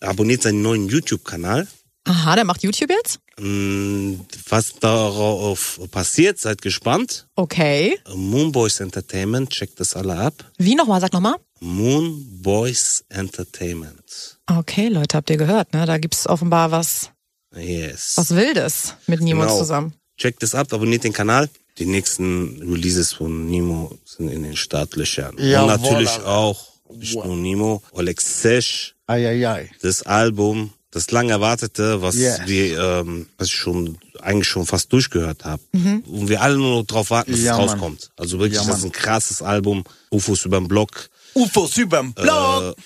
Abonniert 0.00 0.42
seinen 0.42 0.62
neuen 0.62 0.88
YouTube-Kanal. 0.88 1.68
Aha, 2.04 2.34
der 2.34 2.44
macht 2.44 2.62
YouTube 2.62 2.90
jetzt? 2.90 3.20
Mm, 3.38 4.14
Was 4.48 4.74
darauf 4.80 5.80
passiert, 5.90 6.38
seid 6.38 6.60
gespannt. 6.60 7.28
Okay. 7.36 7.98
Moonboys 8.12 8.80
Entertainment, 8.80 9.50
checkt 9.50 9.78
das 9.80 9.94
alle 9.94 10.16
ab. 10.16 10.34
Wie 10.58 10.74
nochmal? 10.74 11.00
Sag 11.00 11.12
nochmal. 11.12 11.36
Moonboys 11.62 13.04
Entertainment. 13.08 14.38
Okay, 14.50 14.88
Leute, 14.88 15.16
habt 15.16 15.30
ihr 15.30 15.36
gehört, 15.36 15.72
ne? 15.72 15.86
Da 15.86 15.98
gibt's 15.98 16.26
offenbar 16.26 16.70
was, 16.70 17.10
Yes. 17.56 18.14
was 18.16 18.34
Wildes 18.34 18.94
mit 19.06 19.20
Nimo 19.20 19.42
Genau. 19.42 19.58
zusammen. 19.58 19.94
Checkt 20.18 20.42
es 20.42 20.54
ab, 20.54 20.72
abonniert 20.72 21.04
den 21.04 21.12
Kanal. 21.12 21.48
Die 21.78 21.86
nächsten 21.86 22.60
Releases 22.70 23.12
von 23.14 23.46
Nemo 23.48 23.96
sind 24.04 24.28
in 24.28 24.42
den 24.42 24.56
Startlöchern. 24.56 25.36
Jawohl, 25.38 25.70
Und 25.72 25.82
natürlich 25.82 26.10
Alter. 26.10 26.26
auch, 26.28 26.66
nicht 26.94 27.14
nur 27.14 27.36
Nemo, 27.36 27.82
Oleg 27.92 28.20
Sesh, 28.20 28.94
Eieiei. 29.06 29.70
das 29.80 30.02
Album, 30.02 30.72
das 30.90 31.10
lang 31.10 31.30
erwartete, 31.30 32.02
was 32.02 32.16
Yeah. 32.16 32.46
wir, 32.46 32.78
ähm, 32.78 33.28
was 33.38 33.48
ich 33.48 33.54
schon 33.54 33.98
eigentlich 34.20 34.48
schon 34.48 34.66
fast 34.66 34.92
durchgehört 34.92 35.44
habe. 35.46 35.62
Und 35.72 36.28
wir 36.28 36.42
alle 36.42 36.56
nur 36.58 36.80
noch 36.80 36.86
drauf 36.86 37.10
warten, 37.10 37.32
dass 37.32 37.40
Ja, 37.40 37.52
es 37.54 37.58
Mann. 37.58 37.68
rauskommt. 37.70 38.10
Also 38.16 38.38
wirklich, 38.38 38.60
Ja, 38.60 38.66
das 38.66 38.78
ist 38.78 38.84
ein 38.84 38.92
krasses 38.92 39.40
Album. 39.42 39.84
UFOs 40.10 40.44
überm 40.44 40.68
Block. 40.68 41.08
UFOs 41.34 41.76
überm 41.78 42.12
Block. 42.12 42.76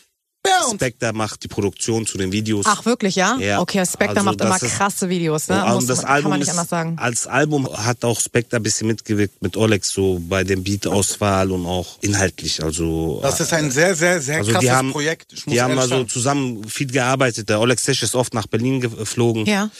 Bounce. 0.43 0.77
Spectre 0.77 1.13
macht 1.13 1.43
die 1.43 1.49
Produktion 1.49 2.07
zu 2.07 2.19
den 2.19 2.31
Videos. 2.31 2.67
Ach, 2.69 2.85
wirklich, 2.85 3.17
ja? 3.17 3.37
Ja. 3.41 3.59
Okay, 3.59 3.85
Spectre 3.85 4.19
Also 4.19 4.23
macht 4.27 4.41
immer 4.41 4.55
ist- 4.63 4.77
krasse 4.77 5.09
Videos, 5.09 5.49
ne? 5.49 5.65
Und 5.65 5.75
Muss, 5.75 5.87
das 5.87 6.03
kann 6.03 6.09
Album 6.11 6.31
man 6.31 6.39
nicht 6.39 6.47
ist, 6.49 6.53
anders 6.55 6.69
sagen. 6.69 6.97
Als 7.01 7.27
Album 7.27 7.69
hat 7.77 8.05
auch 8.05 8.21
Spectre 8.21 8.59
ein 8.59 8.63
bisschen 8.63 8.87
mitgewirkt 8.87 9.43
mit 9.43 9.57
Olex 9.57 9.91
so 9.91 10.21
bei 10.29 10.45
dem 10.45 10.63
Beat-Auswahl 10.63 11.51
und 11.51 11.67
auch 11.67 11.99
inhaltlich. 12.01 12.63
Also 12.63 13.19
Das 13.23 13.41
ist 13.41 13.53
ein 13.53 13.73
sehr, 13.73 13.97
sehr, 13.97 14.21
sehr 14.23 14.39
also 14.39 14.53
krasses 14.53 14.71
haben, 14.71 14.93
Projekt. 14.93 15.33
Ich 15.33 15.47
muss 15.47 15.53
die 15.53 15.61
haben 15.61 15.77
also 15.81 16.05
zusammen 16.05 16.63
viel 16.69 16.87
gearbeitet. 16.93 17.49
Der 17.49 17.59
Olex 17.61 17.83
Sesh 17.83 18.05
ist 18.05 18.15
oft 18.15 18.33
nach 18.33 18.47
Berlin 18.47 18.81
geflogen. 18.81 19.47
Ja. 19.47 19.71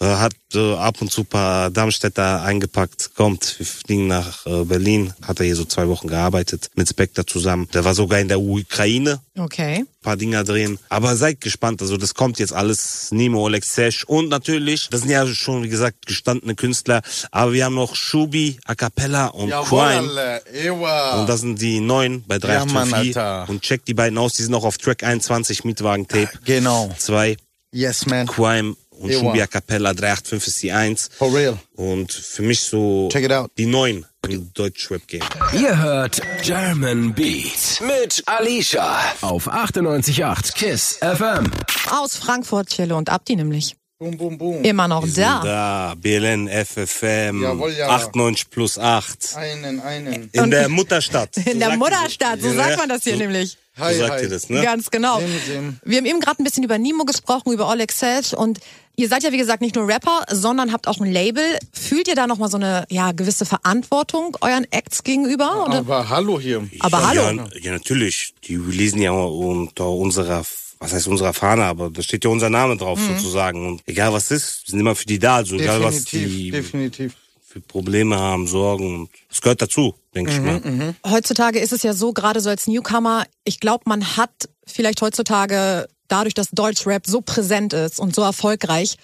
Äh, 0.00 0.04
hat 0.06 0.32
äh, 0.54 0.74
ab 0.76 1.02
und 1.02 1.10
zu 1.10 1.22
ein 1.22 1.26
paar 1.26 1.70
Darmstädter 1.70 2.42
eingepackt, 2.42 3.16
kommt, 3.16 3.56
wir 3.58 3.66
fliegen 3.66 4.06
nach 4.06 4.46
äh, 4.46 4.62
Berlin, 4.64 5.12
hat 5.26 5.40
er 5.40 5.46
hier 5.46 5.56
so 5.56 5.64
zwei 5.64 5.88
Wochen 5.88 6.06
gearbeitet 6.06 6.70
mit 6.76 6.88
Spectre 6.88 7.26
zusammen. 7.26 7.68
Der 7.74 7.84
war 7.84 7.94
sogar 7.96 8.20
in 8.20 8.28
der 8.28 8.38
Ukraine, 8.40 9.20
Okay. 9.36 9.84
paar 10.02 10.16
Dinger 10.16 10.44
drehen. 10.44 10.78
Aber 10.88 11.16
seid 11.16 11.40
gespannt, 11.40 11.82
also 11.82 11.96
das 11.96 12.14
kommt 12.14 12.38
jetzt 12.38 12.52
alles. 12.52 13.08
Nemo, 13.10 13.44
Alex 13.46 13.74
Sesh 13.74 14.04
und 14.04 14.28
natürlich, 14.28 14.86
das 14.88 15.00
sind 15.00 15.10
ja 15.10 15.26
schon, 15.26 15.64
wie 15.64 15.68
gesagt, 15.68 16.06
gestandene 16.06 16.54
Künstler, 16.54 17.02
aber 17.32 17.52
wir 17.52 17.64
haben 17.64 17.74
noch 17.74 17.96
Shubi, 17.96 18.60
A 18.66 18.76
Cappella 18.76 19.26
und 19.28 19.48
Jawohl. 19.48 20.40
Ewa. 20.54 21.20
Und 21.20 21.28
das 21.28 21.40
sind 21.40 21.60
die 21.60 21.80
neuen 21.80 22.22
bei 22.28 22.36
Ja, 22.36 22.64
Mann, 22.66 22.88
384. 22.90 23.16
Alter. 23.16 23.50
und 23.50 23.62
checkt 23.62 23.88
die 23.88 23.94
beiden 23.94 24.16
aus, 24.16 24.34
die 24.34 24.44
sind 24.44 24.54
auch 24.54 24.64
auf 24.64 24.78
Track 24.78 25.02
21, 25.02 25.64
Mietwagen-Tape 25.64 26.30
Genau. 26.44 26.94
2, 26.96 27.36
Yes, 27.70 28.06
man. 28.06 28.26
Crime 28.26 28.76
und 28.98 29.10
Ewa. 29.10 29.20
Shubi, 29.20 29.42
A 29.42 29.46
Cappella 29.46 29.94
385 29.94 30.46
ist 30.48 30.62
die 30.62 30.72
1. 30.72 31.10
For 31.16 31.34
real. 31.34 31.58
Und 31.76 32.12
für 32.12 32.42
mich 32.42 32.60
so 32.60 33.08
Check 33.12 33.24
it 33.24 33.32
out. 33.32 33.50
die 33.56 33.66
neuen 33.66 34.04
im 34.28 34.52
Deutschrap-Game. 34.52 35.22
Ihr 35.58 35.78
hört 35.78 36.20
German 36.42 37.14
Beat 37.14 37.80
mit 37.80 38.22
Alicia 38.26 38.98
auf 39.22 39.48
98.8 39.48 40.54
KISS 40.54 40.98
FM. 41.00 41.50
Aus 41.90 42.16
Frankfurt, 42.16 42.68
Chille 42.68 42.94
und 42.94 43.08
Abdi 43.08 43.36
nämlich. 43.36 43.76
Boom, 44.00 44.16
boom, 44.16 44.38
boom. 44.38 44.62
Immer 44.62 44.86
noch 44.86 45.04
da. 45.12 45.40
Da, 45.42 45.94
BLN, 45.96 46.48
FFM, 46.48 47.42
Jawohl, 47.42 47.72
ja. 47.72 47.88
98 47.88 48.48
plus 48.48 48.78
8. 48.78 49.34
Einen, 49.34 49.80
einen. 49.80 50.30
In 50.32 50.50
der 50.52 50.68
Mutterstadt. 50.68 51.34
So 51.34 51.50
In 51.50 51.58
der 51.58 51.68
sagt 51.70 51.78
Mutterstadt, 51.80 52.40
so 52.40 52.46
Ja, 52.48 52.54
sagt 52.54 52.76
man 52.78 52.88
das 52.88 53.02
hier 53.02 53.14
so, 53.14 53.18
nämlich. 53.18 53.56
So 53.78 53.84
Hi, 53.84 53.94
sagt 53.94 54.12
hi. 54.14 54.22
ihr 54.22 54.28
das, 54.28 54.50
ne? 54.50 54.62
Ganz 54.62 54.90
genau. 54.90 55.20
Sim, 55.20 55.26
sim. 55.46 55.76
Wir 55.84 55.98
haben 55.98 56.06
eben 56.06 56.20
gerade 56.20 56.42
ein 56.42 56.44
bisschen 56.44 56.64
über 56.64 56.78
Nimo 56.78 57.04
gesprochen, 57.04 57.52
über 57.52 57.68
Oleg 57.68 57.92
Sesh 57.92 58.32
und 58.34 58.58
ihr 58.96 59.08
seid 59.08 59.22
ja 59.22 59.30
wie 59.30 59.38
gesagt 59.38 59.60
nicht 59.62 59.76
nur 59.76 59.86
Rapper, 59.86 60.24
sondern 60.30 60.72
habt 60.72 60.88
auch 60.88 60.98
ein 61.00 61.10
Label. 61.10 61.44
Fühlt 61.72 62.08
ihr 62.08 62.16
da 62.16 62.26
nochmal 62.26 62.50
so 62.50 62.56
eine 62.56 62.84
ja, 62.90 63.12
gewisse 63.12 63.46
Verantwortung 63.46 64.36
euren 64.40 64.66
Acts 64.72 65.04
gegenüber? 65.04 65.64
Oder? 65.66 65.78
Aber 65.78 66.08
hallo 66.08 66.40
hier. 66.40 66.68
Aber 66.80 67.06
hallo. 67.06 67.22
Ja, 67.22 67.46
ja, 67.60 67.72
natürlich. 67.72 68.34
Die 68.44 68.56
releasen 68.56 69.00
ja 69.00 69.12
unter 69.12 69.88
unserer, 69.88 70.44
was 70.80 70.92
heißt 70.92 71.06
unserer 71.06 71.32
Fahne, 71.32 71.64
aber 71.64 71.90
da 71.90 72.02
steht 72.02 72.24
ja 72.24 72.30
unser 72.30 72.50
Name 72.50 72.76
drauf 72.76 72.98
Mhm. 72.98 73.16
sozusagen. 73.16 73.64
Und 73.66 73.82
egal 73.86 74.12
was 74.12 74.30
ist, 74.32 74.62
wir 74.66 74.70
sind 74.72 74.80
immer 74.80 74.96
für 74.96 75.06
die 75.06 75.20
da. 75.20 75.36
Also 75.36 75.54
egal 75.56 75.82
was 75.82 76.02
Definitiv, 76.04 76.36
die 76.36 76.50
definitiv. 76.50 77.12
Für 77.60 77.66
Probleme 77.68 78.18
haben, 78.18 78.46
Sorgen. 78.46 79.02
Und 79.02 79.10
das 79.28 79.40
gehört 79.40 79.62
dazu, 79.62 79.94
denke 80.14 80.30
ich 80.32 80.40
mal. 80.40 80.60
Mhm, 80.60 80.94
Heutzutage 81.06 81.58
ist 81.58 81.72
es 81.72 81.82
ja 81.82 81.92
so, 81.92 82.12
gerade 82.12 82.40
so 82.40 82.50
als 82.50 82.66
Newcomer, 82.66 83.24
ich 83.44 83.60
glaube, 83.60 83.84
man 83.86 84.16
hat 84.16 84.30
vielleicht 84.66 85.00
heutzutage, 85.02 85.88
dadurch, 86.08 86.34
dass 86.34 86.50
Deutschrap 86.50 87.06
so 87.06 87.20
präsent 87.20 87.72
ist 87.72 88.00
und 88.00 88.14
so 88.14 88.22
erfolgreich, 88.22 88.96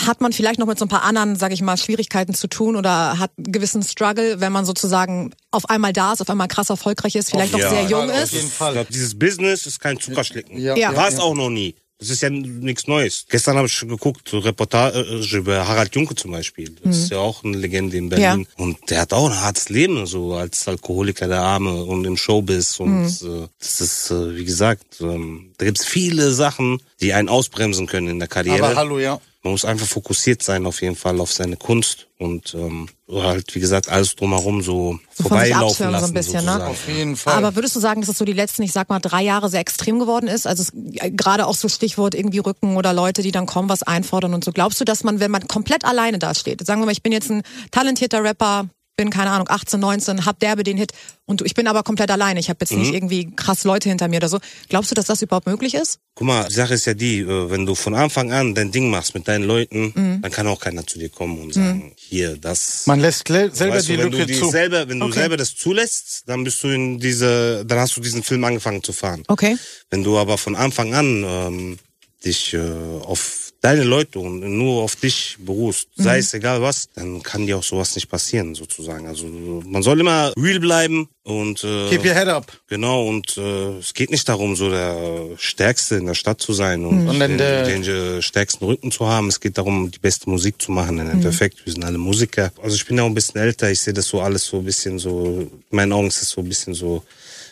hat 0.00 0.22
man 0.22 0.32
vielleicht 0.32 0.58
noch 0.58 0.66
mit 0.66 0.78
so 0.78 0.86
ein 0.86 0.88
paar 0.88 1.02
anderen, 1.02 1.36
sage 1.36 1.52
ich 1.52 1.60
mal, 1.60 1.76
Schwierigkeiten 1.76 2.32
zu 2.34 2.46
tun 2.48 2.76
oder 2.76 3.18
hat 3.18 3.30
einen 3.36 3.52
gewissen 3.52 3.82
Struggle, 3.82 4.40
wenn 4.40 4.50
man 4.50 4.64
sozusagen 4.64 5.34
auf 5.50 5.68
einmal 5.68 5.92
da 5.92 6.14
ist, 6.14 6.22
auf 6.22 6.30
einmal 6.30 6.48
krass 6.48 6.70
erfolgrich 6.70 7.14
ist, 7.14 7.30
vielleicht 7.30 7.52
noch 7.52 7.60
Ja, 7.60 7.68
sehr 7.68 7.84
jung 7.84 8.10
auf 8.10 8.22
ist. 8.22 8.32
jeden 8.32 8.48
Fall. 8.48 8.70
Ich 8.72 8.74
glaub, 8.76 8.88
dieses 8.88 9.18
Business 9.18 9.66
ist 9.66 9.80
kein 9.80 10.00
Zuckerschlecken. 10.00 10.58
Ja, 10.58 10.76
Ja. 10.76 10.96
War 10.96 11.08
es 11.08 11.18
auch 11.18 11.34
noch 11.34 11.50
nie. 11.50 11.74
Das 12.02 12.10
ist 12.10 12.20
ja 12.20 12.30
nichts 12.30 12.88
Neues. 12.88 13.26
Gestern 13.28 13.56
habe 13.56 13.68
ich 13.68 13.72
schon 13.74 13.88
geguckt, 13.88 14.28
so 14.28 14.40
Reportage 14.40 15.36
über 15.36 15.68
Harald 15.68 15.94
Junke 15.94 16.16
zum 16.16 16.32
Beispiel. 16.32 16.74
Das 16.82 16.96
ist 16.98 17.10
ja 17.12 17.18
auch 17.18 17.44
eine 17.44 17.56
Legende 17.56 17.96
in 17.96 18.08
Berlin. 18.08 18.40
Mhm. 18.40 18.46
Ja. 18.58 18.64
Und 18.64 18.90
der 18.90 19.00
hat 19.02 19.12
auch 19.12 19.30
ein 19.30 19.40
hartes 19.40 19.68
Leben, 19.68 20.04
so 20.06 20.34
als 20.34 20.66
Alkoholiker 20.66 21.28
der 21.28 21.42
Arme 21.42 21.84
und 21.84 22.04
im 22.04 22.16
Showbiz. 22.16 22.80
Und 22.80 23.02
Mhm. 23.22 23.44
äh, 23.44 23.48
das 23.60 23.80
ist, 23.80 24.10
äh, 24.10 24.34
wie 24.36 24.44
gesagt, 24.44 25.00
ähm, 25.00 25.52
da 25.58 25.64
gibt's 25.66 25.84
viele 25.84 26.32
Sachen, 26.32 26.82
die 27.00 27.12
einen 27.12 27.28
ausbremsen 27.28 27.86
können 27.86 28.08
in 28.08 28.18
der 28.18 28.26
Karriere. 28.28 28.64
Aber 28.66 28.74
hallo, 28.74 28.98
ja. 28.98 29.20
Man 29.44 29.52
muss 29.52 29.64
einfach 29.64 29.86
fokussiert 29.86 30.40
sein 30.42 30.66
auf 30.66 30.82
jeden 30.82 30.94
Fall 30.94 31.18
auf 31.20 31.32
seine 31.32 31.56
Kunst 31.56 32.06
und 32.18 32.54
ähm, 32.54 32.88
halt, 33.10 33.52
wie 33.56 33.60
gesagt, 33.60 33.88
alles 33.88 34.14
drumherum 34.14 34.62
so, 34.62 35.00
So 35.12 35.24
vorbeilaufen 35.24 35.66
abschirmen 35.86 35.94
so 35.94 36.00
lassen. 36.00 36.10
ein 36.12 36.14
bisschen, 36.14 36.44
ne? 36.44 36.66
Auf 36.66 36.86
jeden 36.86 37.16
Fall. 37.16 37.34
Aber 37.34 37.56
würdest 37.56 37.74
du 37.74 37.80
sagen, 37.80 38.00
dass 38.02 38.08
es 38.10 38.18
so 38.18 38.24
die 38.24 38.32
letzten, 38.32 38.62
ich 38.62 38.70
sag 38.70 38.88
mal, 38.88 39.00
drei 39.00 39.22
Jahre 39.22 39.48
sehr 39.48 39.58
extrem 39.58 39.98
geworden 39.98 40.28
ist? 40.28 40.46
Also 40.46 40.62
es, 40.62 40.72
äh, 41.02 41.10
gerade 41.10 41.46
auch 41.48 41.56
so 41.56 41.68
Stichwort 41.68 42.14
irgendwie 42.14 42.38
Rücken 42.38 42.76
oder 42.76 42.92
Leute, 42.92 43.22
die 43.22 43.32
dann 43.32 43.46
kommen, 43.46 43.68
was 43.68 43.82
einfordern 43.82 44.32
und 44.32 44.44
so. 44.44 44.52
Glaubst 44.52 44.80
du, 44.80 44.84
dass 44.84 45.02
man, 45.02 45.18
wenn 45.18 45.32
man 45.32 45.48
komplett 45.48 45.84
alleine 45.84 46.20
dasteht, 46.20 46.64
sagen 46.64 46.80
wir 46.80 46.86
mal, 46.86 46.92
ich 46.92 47.02
bin 47.02 47.10
jetzt 47.12 47.28
ein 47.30 47.42
talentierter 47.72 48.22
Rapper, 48.22 48.68
bin 48.96 49.10
keine 49.10 49.30
Ahnung 49.30 49.48
18, 49.48 49.80
19, 49.80 50.26
hab 50.26 50.38
derbe 50.40 50.62
den 50.64 50.76
Hit 50.76 50.92
und 51.24 51.40
du- 51.40 51.44
ich 51.44 51.54
bin 51.54 51.66
aber 51.66 51.82
komplett 51.82 52.10
alleine. 52.10 52.38
Ich 52.40 52.48
habe 52.50 52.58
jetzt 52.60 52.72
Mhm. 52.72 52.78
nicht 52.80 52.92
irgendwie 52.94 53.30
krass 53.34 53.64
Leute 53.64 53.88
hinter 53.88 54.08
mir 54.08 54.16
oder 54.18 54.28
so. 54.28 54.38
Glaubst 54.68 54.90
du, 54.90 54.94
dass 54.94 55.06
das 55.06 55.22
überhaupt 55.22 55.46
möglich 55.46 55.74
ist? 55.74 55.98
Guck 56.14 56.26
mal, 56.26 56.46
die 56.48 56.54
Sache 56.54 56.74
ist 56.74 56.84
ja 56.84 56.92
die, 56.94 57.20
äh, 57.20 57.50
wenn 57.50 57.64
du 57.64 57.74
von 57.74 57.94
Anfang 57.94 58.32
an 58.32 58.54
dein 58.54 58.70
Ding 58.70 58.90
machst 58.90 59.14
mit 59.14 59.26
deinen 59.28 59.44
Leuten, 59.44 59.92
Mhm. 59.94 60.20
dann 60.22 60.30
kann 60.30 60.46
auch 60.46 60.60
keiner 60.60 60.86
zu 60.86 60.98
dir 60.98 61.08
kommen 61.08 61.40
und 61.40 61.54
sagen, 61.54 61.92
hier, 61.96 62.36
das. 62.36 62.86
Man 62.86 63.00
lässt 63.00 63.26
selber 63.28 63.52
weißt 63.76 63.88
die 63.88 63.96
du, 63.96 64.02
wenn 64.02 64.10
Lücke 64.12 64.26
du 64.26 64.32
die 64.32 64.38
zu. 64.40 64.50
selber, 64.50 64.88
wenn 64.88 65.00
du 65.00 65.06
Okay. 65.06 65.20
selber 65.20 65.36
das 65.38 65.54
zulässt, 65.54 66.24
dann 66.26 66.44
bist 66.44 66.62
du 66.62 66.68
in 66.68 66.98
diese, 66.98 67.64
dann 67.64 67.78
hast 67.78 67.96
du 67.96 68.00
diesen 68.02 68.22
Film 68.22 68.44
angefangen 68.44 68.82
zu 68.82 68.92
fahren. 68.92 69.22
Okay. 69.28 69.56
Wenn 69.90 70.04
du 70.04 70.18
aber 70.18 70.36
von 70.36 70.54
Anfang 70.54 70.92
an 70.94 71.24
ähm, 71.26 71.78
dich 72.24 72.52
äh, 72.54 72.60
auf 73.00 73.51
deine 73.62 73.84
Leute 73.84 74.18
und 74.18 74.40
nur 74.40 74.82
auf 74.82 74.96
dich 74.96 75.36
beruhst, 75.38 75.86
Mhm. 75.96 76.02
sei 76.02 76.18
es 76.18 76.34
egal 76.34 76.60
was, 76.62 76.88
dann 76.96 77.22
kann 77.22 77.46
dir 77.46 77.56
auch 77.56 77.62
sowas 77.62 77.94
nicht 77.94 78.08
passieren, 78.10 78.54
sozusagen. 78.56 79.06
Also 79.06 79.24
man 79.26 79.82
soll 79.84 80.00
immer 80.00 80.32
real 80.36 80.58
bleiben 80.58 81.08
und 81.22 81.62
äh, 81.62 81.88
Keep 81.88 82.04
your 82.04 82.12
head 82.14 82.26
up. 82.26 82.50
Genau, 82.68 83.06
und 83.06 83.36
äh, 83.36 83.78
es 83.78 83.94
geht 83.94 84.10
nicht 84.10 84.28
darum, 84.28 84.56
so 84.56 84.68
der 84.68 85.28
Stärkste 85.38 85.94
in 85.94 86.06
der 86.06 86.14
Stadt 86.14 86.42
zu 86.42 86.52
sein 86.52 86.84
und, 86.84 87.06
dann 87.06 87.38
den, 87.38 87.38
den 87.38 87.84
äh, 87.84 88.20
stärksten 88.20 88.64
Rücken 88.64 88.90
zu 88.90 89.06
haben. 89.06 89.28
Es 89.28 89.38
geht 89.38 89.56
darum, 89.56 89.92
die 89.92 90.00
beste 90.00 90.28
Musik 90.28 90.60
zu 90.60 90.72
machen. 90.72 90.98
Im 90.98 91.08
Endeffekt, 91.08 91.64
wir 91.64 91.72
sind 91.72 91.84
alle 91.84 91.98
Musiker. 91.98 92.52
Also 92.60 92.74
ich 92.74 92.84
bin 92.84 92.96
ja 92.96 93.04
auch 93.04 93.06
ein 93.06 93.14
bisschen 93.14 93.40
älter, 93.40 93.70
ich 93.70 93.78
sehe 93.80 93.94
das 93.94 94.08
so 94.08 94.20
alles 94.20 94.44
so 94.44 94.58
ein 94.58 94.64
bisschen 94.64 94.98
so, 94.98 95.48
in 95.70 95.76
meinen 95.76 95.92
Augen 95.92 96.08
ist 96.08 96.20
es 96.20 96.30
so 96.30 96.40
ein 96.40 96.48
bisschen 96.48 96.74
so 96.74 97.04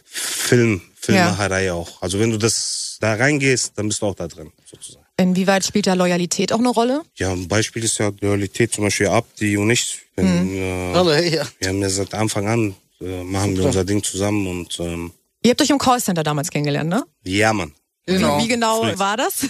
Film, 0.04 0.82
Filmmacherei 0.96 1.72
auch. 1.72 2.02
Also 2.02 2.18
wenn 2.18 2.30
du 2.32 2.36
das 2.36 2.96
da 3.00 3.14
reingehst, 3.14 3.72
dann 3.76 3.86
bist 3.88 4.02
du 4.02 4.06
auch 4.06 4.14
da 4.16 4.26
drin, 4.26 4.50
sozusagen. 4.68 5.06
Inwieweit 5.20 5.64
spielt 5.64 5.86
da 5.86 5.94
Loyalität 5.94 6.52
auch 6.52 6.58
eine 6.58 6.70
Rolle? 6.70 7.02
Ja, 7.16 7.32
ein 7.32 7.46
Beispiel 7.46 7.84
ist 7.84 7.98
ja 7.98 8.10
Loyalität 8.20 8.72
zum 8.72 8.84
Beispiel 8.84 9.08
Abdi 9.08 9.56
und 9.56 9.70
ich. 9.70 10.00
Wenn, 10.16 10.56
äh, 10.56 10.92
Hallo, 10.94 11.12
hey, 11.12 11.34
ja. 11.36 11.46
wir 11.58 11.68
haben 11.68 11.82
ja 11.82 11.90
seit 11.90 12.14
Anfang 12.14 12.48
an, 12.48 12.74
äh, 13.00 13.22
machen 13.22 13.56
wir 13.56 13.66
unser 13.66 13.84
Ding 13.84 14.02
zusammen 14.02 14.46
und 14.46 14.78
ähm, 14.80 15.12
Ihr 15.42 15.50
habt 15.50 15.62
euch 15.62 15.70
im 15.70 15.78
Callcenter 15.78 16.22
damals 16.22 16.50
kennengelernt, 16.50 16.90
ne? 16.90 17.04
ja, 17.24 17.52
Mann. 17.52 17.72
Genau. 18.06 18.42
Wie 18.42 18.48
genau 18.48 18.82
war 18.98 19.16
das? 19.16 19.46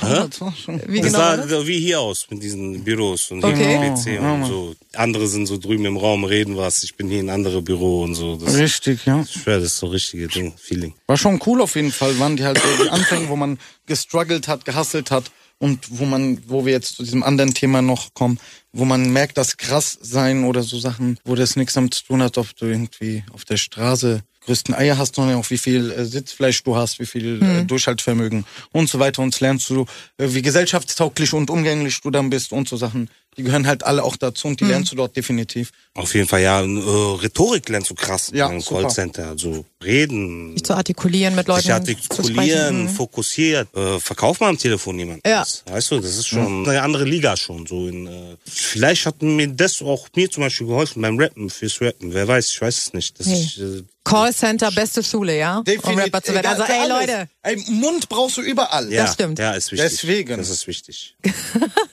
Wie 0.00 1.00
genau? 1.00 1.18
sah 1.18 1.36
das? 1.36 1.50
so 1.50 1.66
wie 1.66 1.78
hier 1.78 2.00
aus 2.00 2.26
mit 2.30 2.42
diesen 2.42 2.82
Büros 2.84 3.30
und 3.30 3.44
Okay. 3.44 3.90
PC 3.90 4.20
und 4.20 4.44
so. 4.46 4.74
Andere 4.94 5.28
sind 5.28 5.46
so 5.46 5.58
drüben 5.58 5.84
im 5.84 5.96
Raum, 5.96 6.24
reden 6.24 6.56
was. 6.56 6.82
Ich 6.82 6.96
bin 6.96 7.08
hier 7.08 7.20
in 7.20 7.26
ein 7.26 7.34
anderes 7.34 7.62
Büro 7.64 8.02
und 8.02 8.14
so. 8.14 8.36
Das, 8.36 8.56
Richtig, 8.56 9.04
ja. 9.06 9.20
ich 9.22 9.42
schwör, 9.42 9.58
das 9.58 9.68
ist 9.74 9.78
so 9.78 9.86
richtige 9.88 10.28
Ding, 10.28 10.54
Feeling. 10.56 10.94
War 11.06 11.16
schon 11.16 11.40
cool 11.46 11.60
auf 11.60 11.74
jeden 11.76 11.92
Fall, 11.92 12.18
waren 12.18 12.36
die 12.36 12.44
halt 12.44 12.58
so 12.58 12.84
die 12.84 12.90
Anfänge, 12.90 13.28
wo 13.28 13.36
man 13.36 13.58
gestruggelt 13.86 14.48
hat, 14.48 14.64
gehustelt 14.64 15.10
hat 15.10 15.24
und 15.58 15.86
wo 15.90 16.04
man, 16.04 16.38
wo 16.46 16.64
wir 16.64 16.72
jetzt 16.72 16.96
zu 16.96 17.02
diesem 17.04 17.22
anderen 17.22 17.54
Thema 17.54 17.82
noch 17.82 18.14
kommen, 18.14 18.38
wo 18.72 18.84
man 18.84 19.10
merkt, 19.12 19.36
dass 19.38 19.56
krass 19.58 19.98
sein 20.00 20.44
oder 20.44 20.62
so 20.62 20.78
Sachen, 20.78 21.18
wo 21.24 21.34
das 21.34 21.56
nichts 21.56 21.74
damit 21.74 21.94
zu 21.94 22.04
tun 22.04 22.22
hat, 22.22 22.38
ob 22.38 22.54
du 22.56 22.66
irgendwie 22.66 23.22
auf 23.32 23.44
der 23.44 23.58
Straße 23.58 24.22
größten 24.44 24.74
Eier 24.74 24.98
hast, 24.98 25.14
sondern 25.14 25.36
auch 25.36 25.48
wie 25.50 25.58
viel 25.58 25.90
äh, 25.92 26.04
Sitzfleisch 26.04 26.62
du 26.64 26.76
hast, 26.76 26.98
wie 27.00 27.06
viel 27.06 27.40
äh, 27.42 27.64
Durchhaltvermögen 27.64 28.44
und 28.72 28.88
so 28.90 28.98
weiter. 28.98 29.22
Und 29.22 29.38
lernst 29.40 29.68
du, 29.70 29.82
äh, 30.18 30.28
wie 30.34 30.42
gesellschaftstauglich 30.42 31.32
und 31.32 31.50
umgänglich 31.50 32.00
du 32.00 32.10
dann 32.10 32.30
bist 32.30 32.52
und 32.52 32.68
so 32.68 32.76
Sachen. 32.76 33.08
Die 33.38 33.44
gehören 33.44 33.66
halt 33.66 33.82
alle 33.82 34.02
auch 34.04 34.16
dazu 34.16 34.46
und 34.48 34.60
die 34.60 34.64
lernst 34.66 34.92
du 34.92 34.96
dort 34.96 35.16
definitiv. 35.16 35.70
Auf 35.94 36.14
jeden 36.14 36.28
Fall, 36.28 36.42
ja. 36.42 36.60
Äh, 36.60 36.66
Rhetorik 36.66 37.66
lernst 37.70 37.88
du 37.88 37.94
krass 37.94 38.30
Ja, 38.34 38.50
im. 38.50 38.62
Callcenter. 38.62 39.28
Also 39.28 39.64
reden, 39.82 40.52
Sich 40.52 40.64
zu 40.64 40.74
artikulieren, 40.74 41.34
mit 41.34 41.46
Leuten 41.48 41.62
sich 41.86 42.00
zu 42.10 42.20
artikulieren, 42.22 42.80
sprechen. 42.82 42.88
fokussiert. 42.90 43.74
Äh, 43.74 43.98
verkauf 44.00 44.38
mal 44.40 44.48
am 44.50 44.58
Telefon 44.58 44.98
jemand. 44.98 45.26
Ja. 45.26 45.44
Weißt 45.66 45.90
du, 45.92 46.00
das 46.00 46.16
ist 46.18 46.28
schon 46.28 46.68
eine 46.68 46.82
andere 46.82 47.04
Liga 47.04 47.34
schon. 47.38 47.66
So 47.66 47.88
in, 47.88 48.06
äh, 48.06 48.36
vielleicht 48.44 49.06
hat 49.06 49.22
mir 49.22 49.48
das 49.48 49.80
auch 49.80 50.08
mir 50.14 50.30
zum 50.30 50.42
Beispiel 50.42 50.66
geholfen 50.66 51.00
beim 51.00 51.18
Rappen, 51.18 51.48
fürs 51.48 51.80
Rappen. 51.80 52.12
Wer 52.12 52.28
weiß, 52.28 52.50
ich 52.50 52.60
weiß 52.60 52.76
es 52.78 52.92
nicht. 52.92 53.18
Das 53.18 53.28
Hey. 53.28 53.40
ich, 53.40 53.60
äh, 53.60 53.82
Callcenter, 54.04 54.70
beste 54.72 55.02
Schule, 55.02 55.38
ja? 55.38 55.58
Um 55.82 55.98
Rapper 55.98 56.22
zu 56.22 56.34
werden. 56.34 56.46
Also, 56.46 56.62
ey. 56.64 56.88
Leute. 56.88 57.28
Ey, 57.42 57.56
Mund 57.68 58.08
brauchst 58.08 58.36
du 58.36 58.40
überall. 58.42 58.92
ja, 58.92 59.06
stimmt. 59.06 59.38
Ja, 59.38 59.52
ist 59.52 59.70
wichtig. 59.72 59.88
Deswegen. 59.90 60.36
Das 60.38 60.48
ist 60.50 60.66
wichtig. 60.66 61.16
Die 61.24 61.28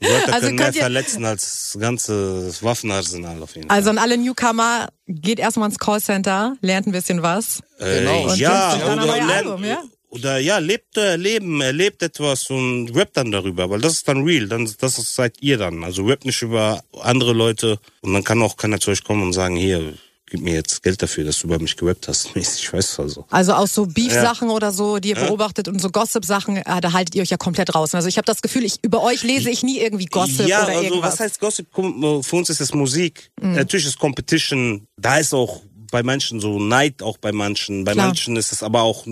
Leute 0.07 0.33
Also 0.33 0.45
können 0.47 0.55
mehr 0.57 0.73
verletzen 0.73 1.25
als 1.25 1.77
ganzes 1.79 2.63
Waffenarsenal 2.63 3.41
auf 3.43 3.55
jeden 3.55 3.67
Fall. 3.69 3.77
Also 3.77 3.89
an 3.91 3.97
alle 3.97 4.17
Newcomer, 4.17 4.89
geht 5.07 5.39
erstmal 5.39 5.69
ins 5.69 5.77
Callcenter, 5.79 6.55
lernt 6.61 6.87
ein 6.87 6.91
bisschen 6.91 7.21
was. 7.21 7.59
Äh, 7.79 7.99
Genau. 7.99 8.29
Und 8.31 8.37
ja, 8.37 8.75
oder, 8.93 9.05
lernt- 9.05 9.31
Album, 9.31 9.63
ja? 9.63 9.83
oder 10.09 10.39
ja, 10.39 10.57
lebt 10.57 10.97
euer 10.97 11.17
Leben, 11.17 11.61
erlebt 11.61 12.01
etwas 12.01 12.49
und 12.49 12.89
rappt 12.95 13.17
dann 13.17 13.31
darüber, 13.31 13.69
weil 13.69 13.79
das 13.81 13.93
ist 13.93 14.07
dann 14.07 14.23
real, 14.23 14.47
dann, 14.47 14.67
das 14.79 14.97
ist, 14.97 15.13
seid 15.13 15.35
ihr 15.41 15.57
dann. 15.59 15.83
Also 15.83 16.03
rappt 16.05 16.25
nicht 16.25 16.41
über 16.41 16.83
andere 17.01 17.33
Leute 17.33 17.77
und 18.01 18.13
dann 18.13 18.23
kann 18.23 18.41
auch 18.41 18.57
keiner 18.57 18.79
zu 18.79 18.89
euch 18.89 19.03
kommen 19.03 19.21
und 19.21 19.33
sagen, 19.33 19.55
hier, 19.55 19.93
gib 20.29 20.41
mir 20.41 20.53
jetzt 20.53 20.83
Geld 20.83 21.01
dafür, 21.01 21.23
dass 21.23 21.39
du 21.39 21.47
über 21.47 21.59
mich 21.59 21.75
gerappt 21.75 22.07
hast. 22.07 22.29
Ich 22.35 22.71
weiß 22.71 22.99
also. 22.99 23.25
Also 23.29 23.53
aus 23.53 23.73
so 23.73 23.85
Beef-Sachen 23.85 24.49
oder 24.49 24.71
so, 24.71 24.99
die 24.99 25.09
ihr 25.09 25.15
beobachtet 25.15 25.67
und 25.67 25.81
so 25.81 25.89
Gossip-Sachen, 25.89 26.57
äh, 26.57 26.81
da 26.81 26.93
haltet 26.93 27.15
ihr 27.15 27.21
euch 27.21 27.29
ja 27.29 27.37
komplett 27.37 27.73
raus. 27.73 27.95
Also 27.95 28.07
ich 28.07 28.17
habe 28.17 28.25
das 28.25 28.41
Gefühl, 28.41 28.63
ich 28.63 28.75
über 28.81 29.01
euch 29.03 29.23
lese 29.23 29.49
ich 29.49 29.63
nie 29.63 29.79
irgendwie 29.79 30.05
Gossip 30.05 30.47
ja, 30.47 30.63
oder 30.63 30.69
also 30.69 30.83
irgendwas. 30.83 31.13
was 31.13 31.19
heißt 31.19 31.39
Gossip? 31.39 31.67
Für 31.73 32.35
uns 32.35 32.49
ist 32.49 32.61
es 32.61 32.73
Musik. 32.73 33.31
Mhm. 33.41 33.53
Natürlich 33.53 33.87
ist 33.87 33.99
Competition, 33.99 34.87
da 34.97 35.17
ist 35.17 35.33
auch 35.33 35.61
bei 35.91 36.03
manchen 36.03 36.39
so 36.39 36.59
Neid 36.59 37.01
auch 37.01 37.17
bei 37.17 37.31
manchen. 37.31 37.83
Bei 37.83 37.93
Klar. 37.93 38.07
manchen 38.07 38.35
ist 38.35 38.51
es 38.51 38.63
aber 38.63 38.83
auch 38.83 39.05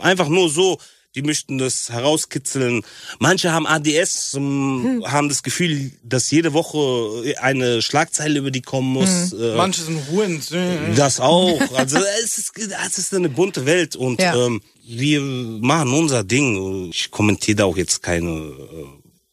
einfach 0.00 0.28
nur 0.28 0.50
so, 0.50 0.78
die 1.14 1.22
möchten 1.22 1.58
das 1.58 1.88
herauskitzeln. 1.88 2.82
Manche 3.18 3.52
haben 3.52 3.66
ADS, 3.66 4.32
Hm. 4.34 5.04
haben 5.06 5.28
das 5.28 5.42
Gefühl, 5.42 5.92
dass 6.02 6.30
jede 6.30 6.52
Woche 6.52 7.34
eine 7.40 7.82
Schlagzeile 7.82 8.38
über 8.38 8.50
die 8.50 8.62
kommen 8.62 8.92
muss. 8.92 9.32
Hm. 9.32 9.40
Äh, 9.42 9.56
Manche 9.56 9.82
sind 9.82 10.08
Hurensöhne. 10.10 10.94
das 10.94 11.20
auch. 11.20 11.58
Also 11.74 11.98
es 12.22 12.38
ist, 12.38 12.52
es 12.58 12.98
ist 12.98 13.14
eine 13.14 13.28
bunte 13.28 13.64
Welt 13.66 13.96
und 13.96 14.20
Ja. 14.20 14.34
ähm, 14.46 14.60
wir 14.84 15.20
machen 15.20 15.92
unser 15.92 16.24
Ding. 16.24 16.90
Ich 16.92 17.10
kommentiere 17.10 17.56
da 17.56 17.64
auch 17.64 17.76
jetzt 17.76 18.02
keine 18.02 18.30
äh, 18.30 18.86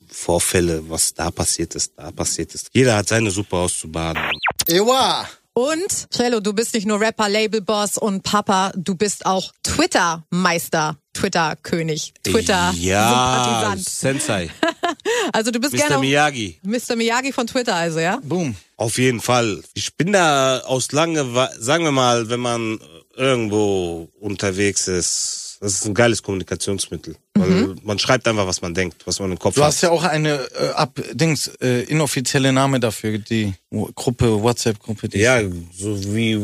Vorfälle, 0.10 0.84
was 0.90 1.14
da 1.14 1.30
passiert 1.32 1.76
ist, 1.76 1.94
da 1.98 2.12
passiert 2.12 2.54
ist. 2.56 2.70
Jeder 2.74 2.96
hat 2.98 3.08
seine 3.10 3.32
Suppe 3.32 3.58
auszubaden. 3.58 4.22
Ewa. 4.68 5.28
Und, 5.58 6.10
Cello, 6.14 6.42
du 6.42 6.52
bist 6.52 6.74
nicht 6.74 6.86
nur 6.86 7.00
Rapper, 7.00 7.30
Labelboss 7.30 7.98
und 7.98 8.24
Papa, 8.24 8.74
du 8.76 8.94
bist 8.96 9.26
auch 9.26 9.54
Twitter-Meister, 9.64 10.98
Twitter-König, 11.14 12.14
ja, 12.26 12.32
Twitter-Sympathisant. 12.34 13.88
Sensei, 13.88 14.50
Also 15.32 15.52
du 15.52 15.62
bist 15.62 15.72
Mr. 15.74 15.78
gerne 15.78 16.00
Miyagi. 16.00 16.60
Mr. 16.62 16.98
Miyagi 16.98 17.32
von 17.32 17.48
Twitter, 17.48 17.74
also, 17.74 18.00
ja? 18.00 18.20
Boom. 18.22 18.58
Auf 18.76 18.98
jeden 18.98 19.22
Fall. 19.22 19.64
Ich 19.74 19.96
bin 19.96 20.12
da 20.12 20.60
aus 20.66 20.92
lange, 20.92 21.24
sagen 21.58 21.86
wir 21.86 21.92
mal, 21.94 22.30
wenn 22.30 22.42
man 22.42 22.78
irgendwo 23.16 24.10
unterwegs 24.20 24.90
ist, 24.90 25.45
das 25.60 25.74
ist 25.74 25.86
ein 25.86 25.94
geiles 25.94 26.22
Kommunikationsmittel. 26.22 27.16
Weil 27.34 27.76
man 27.84 28.00
schreibt 28.00 28.28
einfach, 28.28 28.48
was 28.48 28.62
man 28.62 28.74
denkt, 28.74 29.06
was 29.06 29.20
man 29.20 29.32
im 29.32 29.40
Kopf 29.40 29.56
Du 29.56 29.62
hat. 29.62 29.68
hast 29.68 29.82
ja 29.82 29.90
auch 29.90 30.04
eine 30.04 30.40
äh, 30.58 30.70
ab 30.70 31.00
Dings 31.14 31.48
äh, 31.62 31.84
inoffizielle 31.84 32.54
Name 32.54 32.80
dafür, 32.80 33.18
die 33.18 33.54
Gruppe 33.96 34.42
WhatsApp 34.42 34.80
Gruppe. 34.80 35.10
Die 35.10 35.20
Ja, 35.20 35.42
so 35.78 36.14
wie 36.16 36.40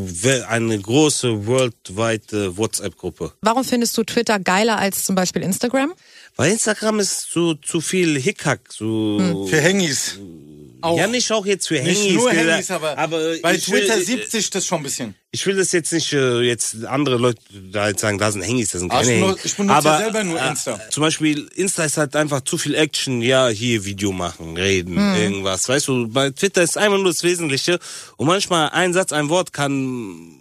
eine 0.48 0.80
große 0.80 1.46
worldweite 1.48 2.58
WhatsApp-Gruppe. 2.58 3.34
Warum 3.42 3.64
findest 3.64 3.98
du 3.98 4.04
Twitter 4.04 4.40
geiler 4.40 4.78
als 4.78 5.04
zum 5.06 5.16
Beispiel 5.16 5.42
Instagram? 5.44 5.94
Weil 6.36 6.52
Instagram 6.52 7.00
ist 7.00 7.32
so 7.32 7.54
zu 7.54 7.80
viel 7.82 8.20
Hickhack, 8.20 8.62
so 8.72 9.48
für 9.50 9.62
Hengis. 9.62 10.18
Auch. 10.82 10.98
ja 10.98 11.08
nicht 11.08 11.32
auch 11.32 11.46
jetzt 11.46 11.68
für 11.68 11.80
Hengis, 11.80 12.00
Nicht 12.04 12.14
nur 12.16 12.30
Digga, 12.32 12.54
Hengis, 12.54 12.72
aber, 12.72 12.98
aber 12.98 13.36
bei 13.42 13.56
ich 13.56 13.72
will, 13.72 13.82
Twitter 13.82 14.02
70 14.02 14.50
das 14.50 14.66
schon 14.66 14.80
ein 14.80 14.84
bisschen. 14.84 15.16
Ich 15.32 15.46
will 15.46 15.56
das 15.56 15.72
jetzt 15.72 15.94
nicht 15.94 16.12
äh, 16.14 16.42
jetzt 16.42 16.84
andere 16.86 17.18
Leute 17.18 17.40
da 17.72 17.84
halt 17.84 18.00
sagen, 18.00 18.18
da 18.18 18.32
sind 18.32 18.42
Hengis, 18.42 18.70
da 18.70 18.80
sind 18.80 18.92
Ah, 18.92 19.02
keine 19.02 19.12
Hengis. 19.12 19.46
ich 19.46 19.56
benutze 19.56 19.76
aber, 19.78 19.90
ja 19.92 19.98
selber 20.00 20.24
nur 20.24 20.42
äh, 20.42 20.48
Insta. 20.50 20.80
Zum 20.90 21.02
Beispiel 21.02 21.50
Insta 21.56 21.84
ist 21.86 21.98
halt 21.98 22.16
einfach 22.16 22.42
zu 22.42 22.58
viel 22.58 22.76
Action, 22.76 23.22
ja 23.22 23.48
hier 23.48 23.86
Video 23.86 24.12
machen, 24.12 24.58
reden, 24.58 24.96
Mhm. 24.96 25.16
irgendwas, 25.16 25.68
weißt 25.70 25.88
du. 25.88 26.08
Bei 26.10 26.30
Twitter 26.32 26.62
ist 26.64 26.78
einfach 26.78 26.98
nur 26.98 27.12
das 27.12 27.24
Wesentliche 27.24 27.80
und 28.18 28.28
manchmal 28.28 28.70
ein 28.70 28.94
Satz, 28.94 29.12
ein 29.14 29.30
Wort 29.30 29.54
kann 29.54 30.38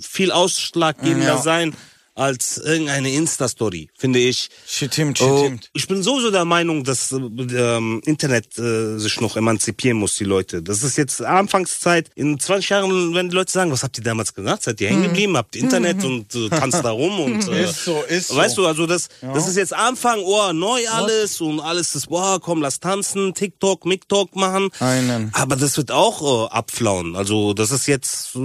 viel 0.00 0.30
ausschlaggebender 0.32 1.26
Ja. 1.26 1.38
sein 1.42 1.74
als 2.14 2.58
irgendeine 2.58 3.10
Insta-Story, 3.12 3.88
finde 3.96 4.18
ich. 4.18 4.48
Stimmt, 4.66 5.20
Oh, 5.22 5.38
stimmt. 5.44 5.70
ich 5.72 5.86
bin 5.88 6.02
sowieso 6.02 6.30
der 6.30 6.44
Meinung, 6.44 6.84
dass 6.84 7.12
äh, 7.12 7.16
ähm, 7.16 8.02
Internet 8.04 8.58
äh, 8.58 8.98
sich 8.98 9.20
noch 9.20 9.36
emanzipieren 9.36 9.96
muss, 9.98 10.16
die 10.16 10.24
Leute. 10.24 10.62
Das 10.62 10.82
ist 10.82 10.96
jetzt 10.98 11.22
Anfangszeit. 11.22 12.10
In 12.14 12.38
20 12.38 12.68
Jahren 12.70 13.14
werden 13.14 13.30
die 13.30 13.36
Leute 13.36 13.52
sagen, 13.52 13.70
was 13.70 13.82
habt 13.82 13.96
ihr 13.98 14.04
damals 14.04 14.34
gemacht? 14.34 14.62
Seid 14.62 14.80
ihr 14.80 14.88
hängen 14.88 15.04
geblieben? 15.04 15.36
Habt 15.36 15.56
ihr 15.56 15.62
Internet 15.62 16.04
und 16.04 16.34
äh, 16.34 16.48
tanzt 16.50 16.84
da 16.84 16.90
rum? 16.90 17.20
Und, 17.20 17.48
äh, 17.48 17.50
Mhm. 17.50 17.56
Ist 17.64 17.84
so, 17.84 18.02
ist 18.02 18.28
so. 18.28 18.36
Weißt 18.36 18.56
du, 18.58 18.66
also 18.66 18.86
das, 18.86 19.08
das 19.20 19.48
ist 19.48 19.56
jetzt 19.56 19.72
Anfang, 19.74 20.20
oh, 20.24 20.52
neu 20.52 20.80
alles 20.88 21.40
und 21.40 21.60
alles 21.60 21.94
ist, 21.94 22.08
boah, 22.08 22.40
komm, 22.40 22.60
lass 22.62 22.80
tanzen, 22.80 23.34
TikTok, 23.34 23.84
MikTok 23.86 24.34
machen. 24.36 24.70
Einen. 24.80 25.30
Aber 25.34 25.56
das 25.56 25.76
wird 25.76 25.90
auch 25.90 26.46
äh, 26.46 26.50
abflauen. 26.50 27.16
Also 27.16 27.54
das 27.54 27.70
ist 27.70 27.86
jetzt 27.86 28.34
äh, 28.34 28.38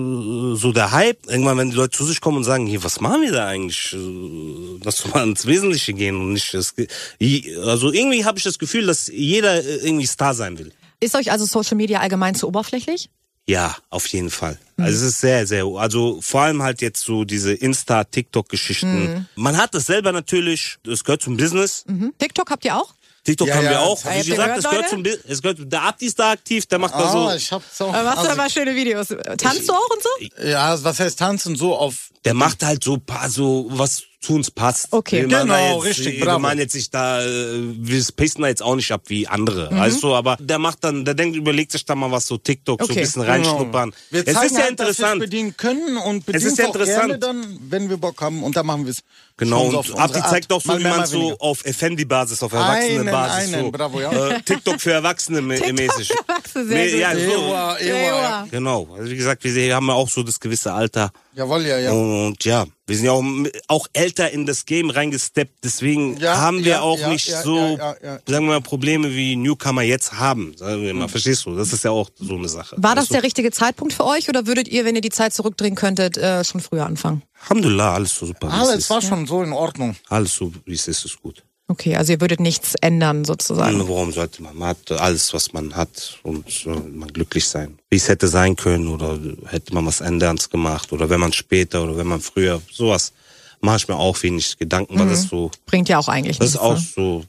so 0.56 0.72
der 0.74 0.92
Hype. 0.92 1.26
Irgendwann, 1.30 1.58
wenn 1.58 1.70
die 1.72 1.76
Leute 1.76 1.98
zu 1.98 2.06
sich 2.06 2.22
kommen 2.22 2.38
und 2.38 2.44
sagen, 2.44 2.66
hier, 2.68 2.84
was 2.84 3.00
machen 3.02 3.22
wir 3.22 3.32
da 3.32 3.46
eigentlich? 3.48 3.55
Äh, 3.56 4.80
Lass 4.84 4.98
doch 4.98 5.14
mal 5.14 5.24
ins 5.28 5.46
Wesentliche 5.46 5.94
gehen 5.94 6.16
und 6.16 6.34
nicht 6.34 6.54
das, 6.54 6.74
also 7.64 7.92
irgendwie 7.92 8.26
habe 8.26 8.38
ich 8.38 8.44
das 8.44 8.60
Gefühl, 8.60 8.86
dass 8.86 9.08
jeder 9.08 9.64
äh, 9.64 9.78
irgendwie 9.78 10.06
Star 10.06 10.34
sein 10.34 10.58
will. 10.60 10.72
Ist 11.00 11.16
euch 11.16 11.32
also 11.32 11.46
Social 11.46 11.78
Media 11.78 12.00
allgemein 12.00 12.36
zu 12.36 12.48
oberflächlich? 12.48 13.10
Ja, 13.48 13.76
auf 13.90 14.08
jeden 14.08 14.32
Fall. 14.32 14.58
Hm. 14.78 14.86
Also 14.86 15.06
es 15.06 15.14
ist 15.14 15.22
sehr, 15.22 15.46
sehr, 15.46 15.66
also 15.66 16.20
vor 16.22 16.42
allem 16.42 16.64
halt 16.64 16.82
jetzt 16.82 17.04
so 17.04 17.26
diese 17.26 17.54
Insta-TikTok-Geschichten. 17.54 19.08
Hm. 19.08 19.26
Man 19.36 19.58
hat 19.58 19.76
es 19.76 19.86
selber 19.86 20.12
natürlich, 20.12 20.78
es 20.88 21.04
gehört 21.04 21.22
zum 21.22 21.38
Business. 21.38 21.84
Mhm. 21.88 22.14
TikTok 22.18 22.50
habt 22.50 22.66
ihr 22.66 22.76
auch? 22.76 22.96
TikTok 23.26 23.48
Ja, 23.48 23.56
haben 23.56 23.66
ja, 23.66 23.72
wir 23.72 23.82
auch. 23.82 24.06
Wie 24.06 24.20
ich 24.20 24.30
gesagt, 24.30 24.58
es 24.60 24.64
gehört 24.64 24.90
zum. 24.90 25.04
Es 25.28 25.42
gehört, 25.42 25.58
der 25.62 25.82
Abdi 25.82 26.06
ist 26.06 26.20
da 26.20 26.32
aktiv, 26.32 26.66
der 26.68 26.80
macht 26.80 26.94
da 26.94 27.12
so. 27.12 27.18
Ah, 27.28 27.36
ich 27.36 27.52
hab's 27.52 27.82
auch. 27.82 27.92
Machst 27.92 28.06
du 28.06 28.30
also, 28.30 28.32
aber 28.32 28.50
schöne 28.50 28.76
Videos. 28.76 29.08
Tanzt 29.08 29.68
du 29.68 29.74
auch 29.74 29.90
und 29.90 30.04
so? 30.04 30.44
ja, 30.48 30.82
was 30.84 31.00
heißt 31.00 31.18
tanzen 31.18 31.56
so 31.56 31.76
auf 31.76 32.10
Der 32.24 32.36
macht 32.36 32.64
halt 32.64 32.84
so 32.84 32.98
paar, 32.98 33.30
so 33.30 33.66
was 33.70 34.04
zu 34.26 34.34
uns 34.34 34.50
passt. 34.52 34.88
Okay. 34.92 35.22
Wir 35.22 35.28
da 35.28 35.42
Genau, 35.44 35.76
jetzt, 35.84 35.86
richtig, 36.00 36.18
Wir 36.18 36.26
bravo. 36.26 36.40
machen 36.40 36.58
jetzt 36.60 36.76
nicht 36.76 36.94
da, 36.94 37.22
äh, 37.24 37.28
wir 37.78 38.04
pacen 38.16 38.42
da 38.42 38.48
jetzt 38.48 38.62
auch 38.64 38.76
nicht 38.76 38.92
ab 38.92 39.04
wie 39.08 39.28
andere, 39.28 39.70
Mhm. 39.74 39.78
weißt 39.80 40.04
du, 40.04 40.14
aber 40.16 40.38
der 40.40 40.60
macht 40.60 40.84
dann, 40.84 41.06
der 41.06 41.14
denkt, 41.14 41.36
überlegt 41.38 41.72
sich 41.72 41.86
da 41.86 41.96
mal 41.96 42.12
was 42.12 42.26
so 42.26 42.38
TikTok, 42.38 42.82
so 42.82 42.86
Okay. 42.90 43.00
ein 43.00 43.06
bisschen 43.06 43.22
reinschnuppern. 43.22 43.92
Genau. 43.92 44.02
Wir 44.12 44.28
es 44.28 44.34
zeigen 44.34 44.46
ist 44.48 44.52
ja 44.58 44.64
halt, 44.64 44.80
dass 44.80 44.90
interessant. 44.90 45.20
bedienen 45.22 45.58
können 45.58 45.98
und 45.98 46.26
bedienen 46.26 46.44
Es 46.46 46.52
ist 46.52 46.58
ja 46.58 46.68
auch 46.68 46.74
gerne 46.74 47.14
interessant. 47.14 47.24
dann, 47.24 47.60
wenn 47.70 47.90
wir 47.90 47.98
Bock 47.98 48.20
haben 48.22 48.44
und 48.44 48.56
dann 48.56 48.66
machen 48.66 48.86
wir 48.86 48.92
es. 48.92 49.00
Genau, 49.38 49.64
so 49.64 49.68
und 49.68 49.76
auf 49.76 50.00
Abdi 50.00 50.22
zeigt 50.22 50.52
auch 50.54 50.62
so, 50.62 50.70
Mal 50.70 50.80
wie 50.80 50.84
man 50.84 51.06
so 51.06 51.20
weniger. 51.20 51.42
auf 51.42 51.66
Effendi-Basis, 51.66 52.42
auf 52.42 52.54
Erwachsene-Basis 52.54 53.54
einen, 53.54 53.66
so. 53.66 53.72
bravo, 53.72 54.00
ja. 54.00 54.30
äh, 54.30 54.42
TikTok 54.42 54.80
für 54.80 54.92
Erwachsene 54.94 55.42
mä- 55.42 55.74
mäßig. 55.74 56.08
für 56.08 56.14
Erwachsene, 56.28 56.66
sehr 56.68 56.98
ja, 56.98 57.14
so, 57.14 57.20
Ewa, 57.20 57.78
ewa, 57.80 57.98
ja. 57.98 58.48
genau. 58.50 58.88
Also 58.98 59.12
wie 59.12 59.16
gesagt, 59.18 59.44
wir 59.44 59.76
haben 59.76 59.88
ja 59.88 59.94
auch 59.94 60.10
so 60.10 60.24
das 60.24 60.40
gewisse 60.40 60.72
Alter. 60.74 61.12
Jawohl, 61.36 61.66
ja, 61.66 61.78
ja. 61.78 61.92
Und 61.92 62.46
ja, 62.46 62.66
wir 62.88 62.96
sind 62.96 63.06
ja 63.06 63.12
auch, 63.12 63.24
auch 63.68 63.88
älter 63.92 64.32
in 64.32 64.46
das 64.46 64.66
Game 64.66 64.90
reingesteppt, 64.90 65.64
deswegen 65.64 66.18
Ja, 66.18 66.38
haben 66.38 66.60
wir 66.64 66.74
ja, 66.74 66.82
auch 66.82 66.98
ja, 66.98 67.10
nicht 67.10 67.28
ja, 67.28 67.42
so, 67.42 67.58
ja, 67.58 67.76
ja, 67.78 67.96
ja. 68.02 68.20
sagen 68.26 68.46
wir 68.46 68.54
mal, 68.54 68.62
Probleme 68.62 69.12
wie 69.12 69.36
Newcomer 69.36 69.82
jetzt 69.82 70.14
haben. 70.14 70.56
Sagen 70.56 70.82
wir 70.82 70.94
mal, 70.94 71.10
verstehst 71.10 71.46
du? 71.46 71.56
Das 71.56 71.74
ist 71.74 71.84
ja 71.84 71.92
auch 71.92 72.10
so 72.18 72.36
eine 72.36 72.48
Sache. 72.48 72.78
War 72.80 72.96
das 72.96 73.06
Weißt 73.06 73.14
der 73.16 73.24
richtige 73.24 73.52
Zeitpunkt 73.52 73.94
für 73.94 74.06
euch 74.06 74.30
oder 74.30 74.48
würdet 74.48 74.70
ihr, 74.70 74.86
wenn 74.86 74.96
ihr 74.96 75.02
die 75.02 75.10
Zeit 75.10 75.34
zurückdrehen 75.34 75.76
könntet, 75.76 76.18
äh, 76.18 76.46
schon 76.46 76.62
früher 76.62 76.86
anfangen? 76.86 77.22
du? 77.22 77.42
Alhamdulillah, 77.42 77.94
alles 77.94 78.16
so 78.16 78.26
super. 78.26 78.52
Alles 78.52 78.90
war 78.90 79.02
schon 79.02 79.28
so 79.28 79.44
in 79.44 79.52
Ordnung. 79.52 79.96
Alles 80.08 80.34
so, 80.34 80.54
wie 80.66 80.74
es 80.74 80.88
ist, 80.88 81.04
ist 81.04 81.22
gut. 81.22 81.44
Okay, 81.68 81.96
also 81.96 82.14
ihr 82.14 82.22
würdet 82.22 82.40
nichts 82.40 82.76
ändern 82.82 83.26
sozusagen. 83.26 83.80
Warum 83.80 84.12
sollte 84.12 84.44
man? 84.44 84.56
Man 84.56 84.70
hat 84.70 84.92
alles, 84.92 85.34
was 85.34 85.52
man 85.52 85.76
hat 85.76 86.20
und 86.22 86.50
soll 86.50 86.80
man 86.80 87.12
glücklich 87.12 87.48
sein. 87.48 87.80
Wie 87.90 87.98
es 87.98 88.08
hätte 88.08 88.28
sein 88.28 88.56
können 88.56 88.88
oder 88.88 89.20
hätte 89.48 89.74
man 89.74 89.86
was 89.86 90.02
anderes 90.02 90.50
gemacht 90.50 90.94
oder 90.94 91.10
wenn 91.10 91.20
man 91.20 91.34
später 91.34 91.84
oder 91.84 91.98
wenn 91.98 92.08
man 92.08 92.22
früher, 92.22 92.62
sowas 92.72 93.14
mache 93.62 93.78
ich 93.78 93.88
mir 93.88 93.96
auch 93.96 94.22
wenig 94.22 94.58
Gedanken, 94.58 95.00
weil 95.00 95.10
das 95.10 95.24
so, 95.24 95.50
Bringt 95.66 95.90
ja 95.90 95.98
auch 95.98 96.08
eigentlich 96.08 96.38
das 96.38 96.50
ist 96.50 96.54
nichts. 96.54 96.66
auch 96.66 96.76
ne? 96.76 96.88
so 96.96 97.26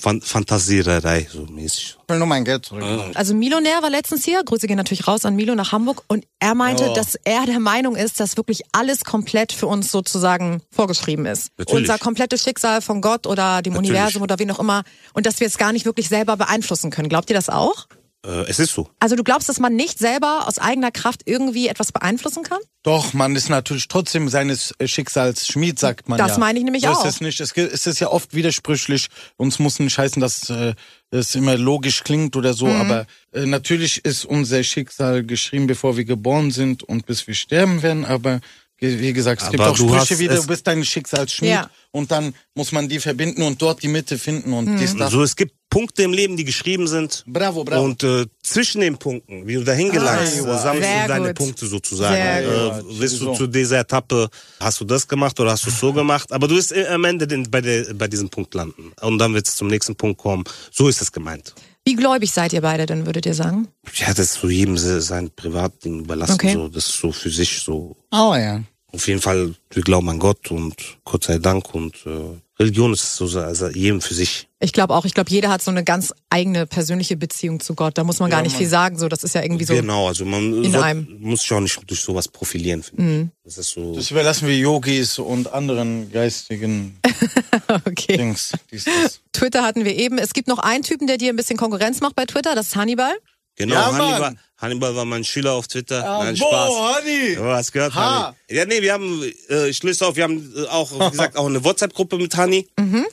Fan 0.00 0.22
Fantasiererei, 0.22 1.28
so 1.30 1.44
mäßig. 1.44 1.96
Ich 2.02 2.08
will 2.08 2.18
nur 2.18 2.26
mein 2.26 2.44
Geld 2.44 2.64
zurück. 2.64 2.82
Also 3.14 3.34
Milonär 3.34 3.82
war 3.82 3.90
letztens 3.90 4.24
hier, 4.24 4.42
Grüße 4.42 4.66
gehen 4.66 4.78
natürlich 4.78 5.06
raus 5.06 5.26
an 5.26 5.36
Milo 5.36 5.54
nach 5.54 5.72
Hamburg 5.72 6.02
und 6.08 6.24
er 6.40 6.54
meinte, 6.54 6.84
Ja. 6.84 6.92
dass 6.94 7.16
er 7.24 7.44
der 7.44 7.60
Meinung 7.60 7.94
ist, 7.94 8.18
dass 8.18 8.36
wirklich 8.38 8.62
alles 8.72 9.04
komplett 9.04 9.52
für 9.52 9.66
uns 9.66 9.90
sozusagen 9.90 10.62
vorgeschrieben 10.70 11.26
ist. 11.26 11.50
Natürlich. 11.58 11.82
Unser 11.82 11.98
komplettes 11.98 12.42
Schicksal 12.42 12.80
von 12.80 13.02
Gott 13.02 13.26
oder 13.26 13.60
dem 13.60 13.74
Natürlich. 13.74 13.90
Universum 13.90 14.22
oder 14.22 14.38
wen 14.38 14.50
auch 14.50 14.58
immer 14.58 14.84
und 15.12 15.26
dass 15.26 15.38
wir 15.40 15.46
es 15.46 15.58
gar 15.58 15.72
nicht 15.72 15.84
wirklich 15.84 16.08
selber 16.08 16.36
beeinflussen 16.38 16.90
können. 16.90 17.08
Glaubt 17.10 17.28
ihr 17.28 17.36
das 17.36 17.50
auch? 17.50 17.86
Äh, 18.26 18.44
es 18.48 18.58
ist 18.58 18.72
so. 18.72 18.88
Also 18.98 19.14
du 19.16 19.22
glaubst, 19.22 19.48
dass 19.48 19.60
man 19.60 19.76
nicht 19.76 19.98
selber 19.98 20.48
aus 20.48 20.58
eigener 20.58 20.90
Kraft 20.90 21.22
irgendwie 21.24 21.68
etwas 21.68 21.92
beeinflussen 21.92 22.42
kann? 22.42 22.58
Doch, 22.82 23.12
man 23.12 23.36
ist 23.36 23.48
natürlich 23.48 23.86
trotzdem 23.86 24.28
seines 24.28 24.74
Schicksals 24.84 25.46
Schmied, 25.46 25.78
sagt 25.78 26.08
man 26.08 26.18
Das 26.18 26.32
ja. 26.32 26.38
meine 26.38 26.58
ich 26.58 26.64
nämlich 26.64 26.82
so 26.84 26.88
auch. 26.90 27.04
Ist 27.04 27.16
es, 27.16 27.20
nicht. 27.20 27.40
Es, 27.40 27.52
ist 27.86 28.00
ja 28.00 28.08
oft 28.08 28.34
widersprüchlich. 28.34 29.08
Uns 29.36 29.58
muss 29.58 29.78
nicht 29.78 29.98
heißen, 29.98 30.20
dass 30.20 30.50
äh, 30.50 30.74
es 31.10 31.34
immer 31.34 31.56
logisch 31.56 32.02
klingt 32.02 32.34
oder 32.34 32.54
so, 32.54 32.66
Mhm. 32.66 32.80
aber 32.80 33.06
äh, 33.32 33.46
natürlich 33.46 34.04
ist 34.04 34.24
unser 34.24 34.62
Schicksal 34.64 35.24
geschrieben, 35.24 35.66
bevor 35.66 35.96
wir 35.96 36.04
geboren 36.04 36.50
sind 36.50 36.82
und 36.82 37.06
bis 37.06 37.26
wir 37.26 37.34
sterben 37.34 37.82
werden, 37.82 38.04
aber 38.04 38.40
wie 38.80 39.12
gesagt, 39.12 39.42
es 39.42 39.50
gibt 39.50 39.60
Aber 39.60 39.72
auch 39.72 39.76
du 39.76 39.88
Sprüche 39.88 40.18
wie, 40.18 40.28
du 40.28 40.46
bist 40.46 40.66
dein 40.66 40.84
Schicksalsschmied 40.84 41.50
Ja. 41.50 41.70
und 41.90 42.10
dann 42.10 42.34
muss 42.54 42.70
man 42.72 42.88
die 42.88 43.00
verbinden 43.00 43.42
und 43.42 43.60
dort 43.60 43.82
die 43.82 43.88
Mitte 43.88 44.18
finden 44.18 44.52
und 44.52 44.66
Mhm. 44.66 44.78
dies, 44.78 44.94
das. 44.96 45.10
So, 45.12 45.22
es 45.22 45.34
gibt 45.36 45.52
Punkte 45.70 46.02
im 46.02 46.12
Leben, 46.12 46.36
die 46.36 46.44
geschrieben 46.44 46.86
sind. 46.86 47.24
Bravo, 47.26 47.62
bravo. 47.64 47.84
Und 47.84 48.02
äh, 48.02 48.24
zwischen 48.42 48.80
den 48.80 48.96
Punkten, 48.96 49.46
wie 49.46 49.54
du 49.54 49.64
dahin 49.64 49.90
gelangst, 49.90 50.40
Ah, 50.46 50.54
äh, 50.56 50.58
sammelst 50.62 50.90
du 51.02 51.08
deine 51.08 51.26
gut. 51.28 51.36
Punkte 51.36 51.66
sozusagen. 51.66 52.16
Äh, 52.16 52.82
bist 52.98 53.20
du 53.20 53.34
zu 53.34 53.46
dieser 53.48 53.80
Etappe, 53.80 54.28
hast 54.60 54.80
du 54.80 54.84
das 54.84 55.06
gemacht 55.06 55.38
oder 55.40 55.50
hast 55.52 55.66
du 55.66 55.70
es 55.70 55.78
so 55.78 55.92
gemacht? 55.92 56.32
Aber 56.32 56.48
du 56.48 56.54
wirst 56.56 56.72
äh, 56.72 56.86
am 56.86 57.04
Ende 57.04 57.26
den, 57.26 57.50
bei, 57.50 57.60
der, 57.60 57.92
bei 57.94 58.08
diesem 58.08 58.30
Punkt 58.30 58.54
landen. 58.54 58.92
Und 59.02 59.18
dann 59.18 59.34
wird 59.34 59.46
es 59.46 59.56
zum 59.56 59.68
nächsten 59.68 59.94
Punkt 59.94 60.18
kommen. 60.18 60.44
So 60.72 60.88
ist 60.88 61.02
es 61.02 61.12
gemeint. 61.12 61.54
Wie 61.88 61.94
gläubig 61.96 62.30
seid 62.32 62.52
ihr 62.52 62.60
beide 62.60 62.84
denn, 62.84 63.06
würdet 63.06 63.24
ihr 63.24 63.32
sagen? 63.34 63.68
Ja, 63.94 64.08
das 64.08 64.18
ist 64.32 64.34
so 64.34 64.48
jedem 64.50 64.76
se- 64.76 65.00
sein 65.00 65.30
Privatding 65.34 66.00
überlassen. 66.00 66.34
Okay. 66.34 66.52
So, 66.52 66.68
das 66.68 66.86
ist 66.90 66.98
so 66.98 67.12
für 67.12 67.30
sich 67.30 67.60
so. 67.60 67.96
oh 68.12 68.34
ja. 68.34 68.62
Auf 68.92 69.06
jeden 69.08 69.20
Fall, 69.20 69.54
wir 69.70 69.82
glauben 69.82 70.08
an 70.10 70.18
Gott 70.18 70.50
und 70.50 70.74
Gott 71.04 71.24
sei 71.24 71.38
Dank 71.38 71.74
und 71.74 71.94
äh, 72.06 72.40
Religion 72.58 72.92
ist 72.92 73.16
so 73.16 73.24
also 73.40 73.68
jedem 73.68 74.00
für 74.00 74.14
sich. 74.14 74.47
Ich 74.60 74.72
glaube 74.72 74.94
auch, 74.94 75.04
ich 75.04 75.14
glaube, 75.14 75.30
jeder 75.30 75.50
hat 75.50 75.62
so 75.62 75.70
eine 75.70 75.84
ganz 75.84 76.12
eigene 76.30 76.66
persönliche 76.66 77.16
Beziehung 77.16 77.60
zu 77.60 77.74
Gott. 77.76 77.96
Da 77.96 78.02
muss 78.02 78.18
man 78.18 78.28
gar 78.28 78.42
nicht 78.42 78.56
viel 78.56 78.66
sagen. 78.68 78.98
So, 78.98 79.06
das 79.08 79.22
ist 79.22 79.34
ja 79.36 79.42
irgendwie 79.42 79.64
so. 79.64 79.72
Genau, 79.72 80.08
also 80.08 80.24
man 80.24 80.64
in 80.64 80.72
soll, 80.72 80.82
einem. 80.82 81.06
Mhm. 81.08 81.28
muss 81.30 81.42
sich 81.42 81.52
auch 81.52 81.60
nicht 81.60 81.78
durch 81.88 82.00
sowas 82.00 82.26
profilieren, 82.26 82.82
finde 82.82 83.22
ich. 83.22 83.28
Das 83.44 83.58
ist 83.58 83.70
so. 83.70 83.94
Das 83.94 84.10
überlassen 84.10 84.48
wir 84.48 84.56
Yogis 84.58 85.18
und 85.20 85.52
anderen 85.52 86.10
geistigen 86.10 86.98
Okay. 87.84 88.16
Dings. 88.16 88.52
Dies. 88.72 88.84
Twitter 89.32 89.62
hatten 89.62 89.84
wir 89.84 89.94
eben. 89.94 90.18
Es 90.18 90.32
gibt 90.32 90.48
noch 90.48 90.58
einen 90.58 90.82
Typen, 90.82 91.06
der 91.06 91.18
dir 91.18 91.32
ein 91.32 91.36
bisschen 91.36 91.56
Konkurrenz 91.56 92.00
macht 92.00 92.16
bei 92.16 92.24
Twitter. 92.24 92.54
Das 92.56 92.66
ist 92.68 92.76
Hannibal. 92.76 93.12
Genau, 93.56 93.74
Ja, 93.74 93.92
Hannibal. 93.92 94.36
Hannibal 94.56 94.96
war 94.96 95.04
mein 95.04 95.22
Schüler 95.24 95.52
auf 95.52 95.68
Twitter. 95.68 96.04
Ah, 96.04 96.24
Nein, 96.24 96.36
boah, 96.36 96.48
Spaß. 96.66 97.04
Hanni. 97.04 97.34
Du 97.36 97.44
hast 97.44 97.72
gehört, 97.72 97.94
Ha. 97.94 98.24
Hanni. 98.26 98.36
Ja, 98.58 98.64
nee, 98.64 98.82
wir 98.82 98.92
haben, 98.92 99.22
äh, 99.50 99.68
ich 99.68 99.80
löse 99.84 100.04
auf, 100.06 100.16
wir 100.16 100.24
haben 100.24 100.52
äh, 100.56 100.66
auch, 100.66 100.90
wie 100.92 101.10
gesagt, 101.10 101.36
auch 101.36 101.46
eine 101.46 101.62
WhatsApp-Gruppe 101.62 102.18
mit 102.18 102.36
Hanni. 102.36 102.68
Mhm. 102.78 103.06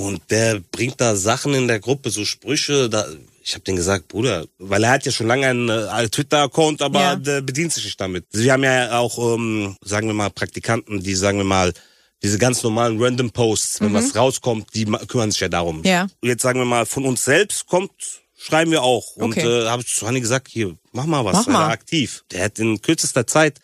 Und 0.00 0.22
der 0.30 0.60
bringt 0.72 0.98
da 1.00 1.14
Sachen 1.14 1.52
in 1.54 1.68
der 1.68 1.78
Gruppe, 1.80 2.10
so 2.10 2.24
Sprüche, 2.24 2.88
da, 2.88 3.06
ich 3.42 3.52
habe 3.54 3.64
den 3.64 3.76
gesagt, 3.76 4.08
Bruder, 4.08 4.46
weil 4.58 4.82
er 4.84 4.92
hat 4.92 5.04
ja 5.04 5.12
schon 5.12 5.26
lange 5.26 5.46
einen 5.46 5.68
äh, 5.68 6.08
Twitter-Account, 6.08 6.80
aber 6.80 7.00
Ja. 7.00 7.16
der 7.16 7.42
bedient 7.42 7.72
sich 7.72 7.84
nicht 7.84 8.00
damit. 8.00 8.24
Wir 8.32 8.52
haben 8.52 8.64
ja 8.64 8.98
auch, 8.98 9.18
ähm, 9.34 9.76
sagen 9.84 10.06
wir 10.06 10.14
mal, 10.14 10.30
Praktikanten, 10.30 11.00
die, 11.02 11.14
sagen 11.14 11.36
wir 11.38 11.44
mal, 11.44 11.72
diese 12.22 12.38
ganz 12.38 12.62
normalen 12.62 13.02
Random 13.02 13.30
Posts, 13.30 13.80
wenn 13.82 13.92
was 13.94 14.14
rauskommt, 14.16 14.74
die 14.74 14.84
kümmern 15.08 15.30
sich 15.30 15.40
ja 15.40 15.48
darum. 15.48 15.78
Mhm. 15.78 15.84
Ja. 15.84 16.06
Jetzt 16.22 16.42
sagen 16.42 16.60
wir 16.60 16.66
mal, 16.66 16.86
von 16.86 17.04
uns 17.04 17.22
selbst 17.24 17.66
kommt, 17.66 17.92
schreiben 18.38 18.70
wir 18.70 18.82
auch. 18.82 19.16
Und 19.16 19.32
Okay. 19.32 19.46
äh, 19.64 19.66
habe 19.68 19.82
ich 19.82 19.94
zu 19.94 20.06
Hanni 20.06 20.20
gesagt, 20.20 20.48
hier, 20.48 20.76
mach 20.92 21.06
mal 21.06 21.24
was, 21.24 21.46
Mach 21.46 21.52
mal. 21.52 21.68
aktiv. 21.70 22.24
Der 22.30 22.44
hat 22.44 22.58
in 22.58 22.80
kürzester 22.80 23.26
Zeit 23.26 23.58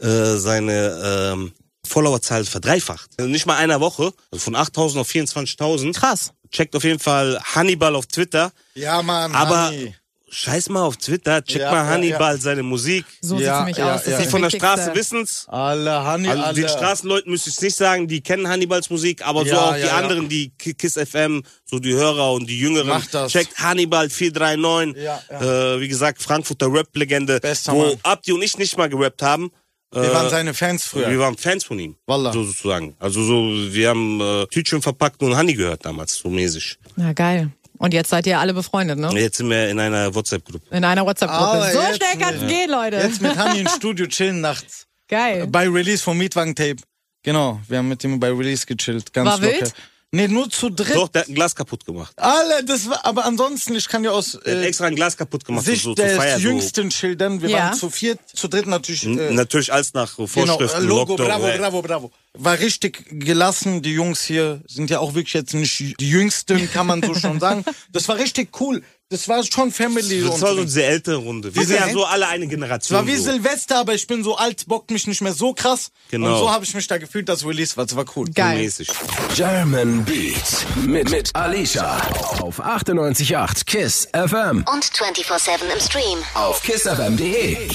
äh, 0.00 0.36
seine 0.36 1.32
ähm, 1.32 1.52
Followerzahl 1.86 2.44
verdreifacht. 2.44 3.10
Also 3.18 3.30
nicht 3.30 3.46
mal 3.46 3.56
einer 3.56 3.80
Woche, 3.80 4.12
also 4.30 4.42
von 4.44 4.56
8.000 4.56 5.00
auf 5.00 5.08
24.000. 5.08 5.94
Krass. 5.94 6.32
Checkt 6.50 6.74
auf 6.76 6.84
jeden 6.84 7.00
Fall 7.00 7.40
Hannibal 7.54 7.94
auf 7.96 8.06
Twitter. 8.06 8.52
Ja, 8.74 9.02
Mann. 9.02 9.34
Aber 9.34 9.66
Hanni. 9.66 9.94
scheiß 10.30 10.68
mal 10.68 10.82
auf 10.82 10.96
Twitter, 10.96 11.42
check 11.44 11.62
Ja, 11.62 11.70
mal 11.72 11.84
ja, 11.84 11.90
Hannibal 11.90 12.40
seine 12.40 12.62
Musik. 12.62 13.04
So 13.20 13.34
Ja, 13.38 13.40
sieht's 13.40 13.58
nämlich 13.58 13.76
ja, 13.78 13.94
aus. 13.96 14.02
Das 14.04 14.12
ja. 14.12 14.18
Die 14.22 14.28
von 14.28 14.42
der. 14.42 14.50
Straße 14.50 14.94
wissen's. 14.94 15.46
Alle, 15.48 16.04
Hanni, 16.04 16.28
Also 16.28 16.42
alle. 16.44 16.54
den 16.54 16.68
Straßenleuten 16.68 17.30
müsste 17.32 17.50
ich 17.50 17.60
nicht 17.60 17.76
sagen, 17.76 18.06
die 18.06 18.20
kennen 18.20 18.46
Hannibals 18.48 18.88
Musik, 18.88 19.26
aber 19.26 19.40
so 19.40 19.46
Ja, 19.50 19.60
auch 19.62 19.70
ja, 19.72 19.76
die 19.78 19.82
ja. 19.86 19.96
anderen, 19.96 20.28
die 20.28 20.50
Ki- 20.56 20.74
Kiss 20.74 20.94
FM, 20.94 21.42
so 21.64 21.80
die 21.80 21.92
Hörer 21.94 22.32
und 22.32 22.46
die 22.48 22.58
Jüngeren. 22.58 22.86
Macht 22.88 23.12
das. 23.14 23.32
Checkt 23.32 23.58
Hannibal 23.58 24.08
439. 24.08 25.02
Ja, 25.02 25.20
ja. 25.30 25.74
Äh, 25.74 25.80
wie 25.80 25.88
gesagt, 25.88 26.22
Frankfurter 26.22 26.72
Rap-Legende, 26.72 27.40
Bester 27.40 27.72
wo. 27.72 27.96
Abdi 28.04 28.32
und 28.32 28.42
ich 28.42 28.56
nicht 28.58 28.76
mal 28.78 28.88
gerappt 28.88 29.22
haben. 29.22 29.50
Wir 29.94 30.10
Äh, 30.10 30.14
waren 30.14 30.30
seine 30.30 30.54
Fans 30.54 30.84
früher. 30.84 31.08
Wir 31.10 31.18
waren 31.18 31.36
Fans 31.36 31.64
von 31.64 31.78
ihm. 31.78 31.96
Wallah. 32.06 32.32
So 32.32 32.42
sozusagen. 32.44 32.96
Also 32.98 33.22
so, 33.22 33.50
wir 33.72 33.88
haben 33.88 34.20
äh, 34.20 34.46
Tütchen 34.46 34.82
verpackt 34.82 35.22
und 35.22 35.36
Honey 35.36 35.54
gehört 35.54 35.84
damals, 35.86 36.16
so 36.18 36.28
mäßig. 36.28 36.78
Na 36.96 37.12
geil. 37.12 37.50
Und 37.78 37.92
jetzt 37.92 38.10
seid 38.10 38.26
ihr 38.26 38.38
alle 38.38 38.54
befreundet, 38.54 38.98
ne? 38.98 39.10
Jetzt 39.20 39.38
sind 39.38 39.50
wir 39.50 39.68
in 39.68 39.78
einer 39.80 40.14
WhatsApp-Gruppe. 40.14 40.74
In 40.76 40.84
einer 40.84 41.04
WhatsApp-Gruppe. 41.04 41.44
Aber 41.44 41.70
So 41.72 41.80
jetzt 41.80 41.96
schnell 41.96 42.18
kann's 42.18 42.40
nicht. 42.42 42.48
gehen, 42.48 42.70
Leute. 42.70 42.96
Jetzt 42.96 43.20
mit 43.20 43.36
Hanni 43.36 43.60
im 43.60 43.68
Studio 43.76 44.06
chillen 44.06 44.40
nachts. 44.40 44.86
Geil. 45.08 45.46
Bei 45.48 45.68
Release 45.68 46.02
vom 46.02 46.16
Mietwagen-Tape. 46.18 46.76
Genau, 47.24 47.60
wir 47.68 47.78
haben 47.78 47.88
mit 47.88 48.02
ihm 48.04 48.20
bei 48.20 48.28
Release 48.30 48.64
gechillt. 48.66 49.12
Ganz 49.12 49.28
War 49.28 49.40
locker. 49.40 49.60
wild? 49.60 49.74
Nee, 50.14 50.28
nur 50.28 50.48
zu 50.48 50.70
dritt. 50.70 50.94
Doch, 50.94 51.08
der 51.08 51.22
hat 51.22 51.28
ein 51.28 51.34
Glas 51.34 51.54
kaputt 51.56 51.84
gemacht. 51.84 52.12
Alle, 52.16 52.64
das 52.64 52.88
war, 52.88 53.04
aber 53.04 53.24
ansonsten, 53.24 53.74
ich 53.74 53.88
kann 53.88 54.04
ja 54.04 54.12
aus 54.12 54.38
Der 54.46 54.56
hat 54.58 54.62
äh, 54.62 54.66
extra 54.66 54.86
ein 54.86 54.94
Glas 54.94 55.16
kaputt 55.16 55.44
gemacht, 55.44 55.64
Sicht 55.64 55.82
so, 55.82 55.90
so 55.90 55.94
des 55.96 56.16
Feier. 56.16 56.36
So. 56.38 56.42
Jüngsten 56.44 56.90
schildern. 56.90 57.42
Wir 57.42 57.48
Ja. 57.50 57.58
waren 57.58 57.74
zu 57.74 57.90
viert, 57.90 58.20
zu 58.32 58.46
dritt 58.48 58.66
natürlich. 58.66 59.04
Äh, 59.04 59.32
Natürlich 59.32 59.72
alles 59.72 59.92
nach 59.94 60.14
Genau, 60.16 60.28
Vorschriften, 60.28 60.82
äh, 60.82 60.84
Logo, 60.86 61.16
Lockdown. 61.16 61.26
bravo, 61.26 61.58
bravo, 61.58 61.82
bravo. 61.82 62.10
War 62.36 62.58
richtig 62.58 63.04
gelassen. 63.10 63.82
Die 63.82 63.92
Jungs 63.92 64.22
hier 64.22 64.60
sind 64.66 64.90
ja 64.90 64.98
auch 65.00 65.14
wirklich 65.14 65.34
jetzt 65.34 65.54
nicht 65.54 66.00
die 66.00 66.08
Jüngsten, 66.08 66.70
kann 66.72 66.86
man 66.86 67.02
so 67.02 67.14
schon 67.14 67.40
sagen. 67.40 67.64
Das 67.92 68.08
war 68.08 68.16
richtig 68.16 68.60
cool. 68.60 68.82
Das 69.10 69.28
war 69.28 69.44
schon 69.44 69.70
Family. 69.70 70.22
Das 70.22 70.40
war 70.40 70.54
so 70.54 70.60
und 70.60 70.66
diese 70.66 70.82
ältere 70.82 71.16
Runde. 71.16 71.54
Wir 71.54 71.64
sind 71.66 71.76
ja 71.76 71.82
Okay. 71.84 71.92
so 71.92 72.04
alle 72.06 72.26
eine 72.26 72.44
es 72.44 72.50
Generation. 72.50 72.98
war 72.98 73.06
wie 73.06 73.16
so. 73.16 73.24
Silvester, 73.30 73.78
aber 73.78 73.94
ich 73.94 74.06
bin 74.06 74.24
so 74.24 74.36
alt, 74.36 74.66
bockt 74.66 74.90
mich 74.90 75.06
nicht 75.06 75.20
mehr 75.20 75.34
so 75.34 75.52
krass. 75.52 75.90
Genau. 76.10 76.32
Und 76.32 76.38
so 76.38 76.50
habe 76.50 76.64
ich 76.64 76.74
mich 76.74 76.86
da 76.86 76.96
gefühlt, 76.98 77.28
dass 77.28 77.44
Release 77.46 77.76
war. 77.76 77.84
Das 77.86 77.94
war 77.96 78.06
cool. 78.16 78.28
Geil. 78.34 78.58
mäßig. 78.58 78.88
German 79.36 80.04
Beat 80.04 80.66
mit, 80.86 81.10
mit 81.10 81.34
Alicia 81.36 82.00
auf 82.40 82.60
98.8 82.60 83.66
KISS 83.66 84.08
FM 84.12 84.64
Und 84.72 84.84
24-7 84.84 85.50
im 85.74 85.80
Stream. 85.80 86.18
auf 86.34 86.62
kissfm.de. 86.62 87.68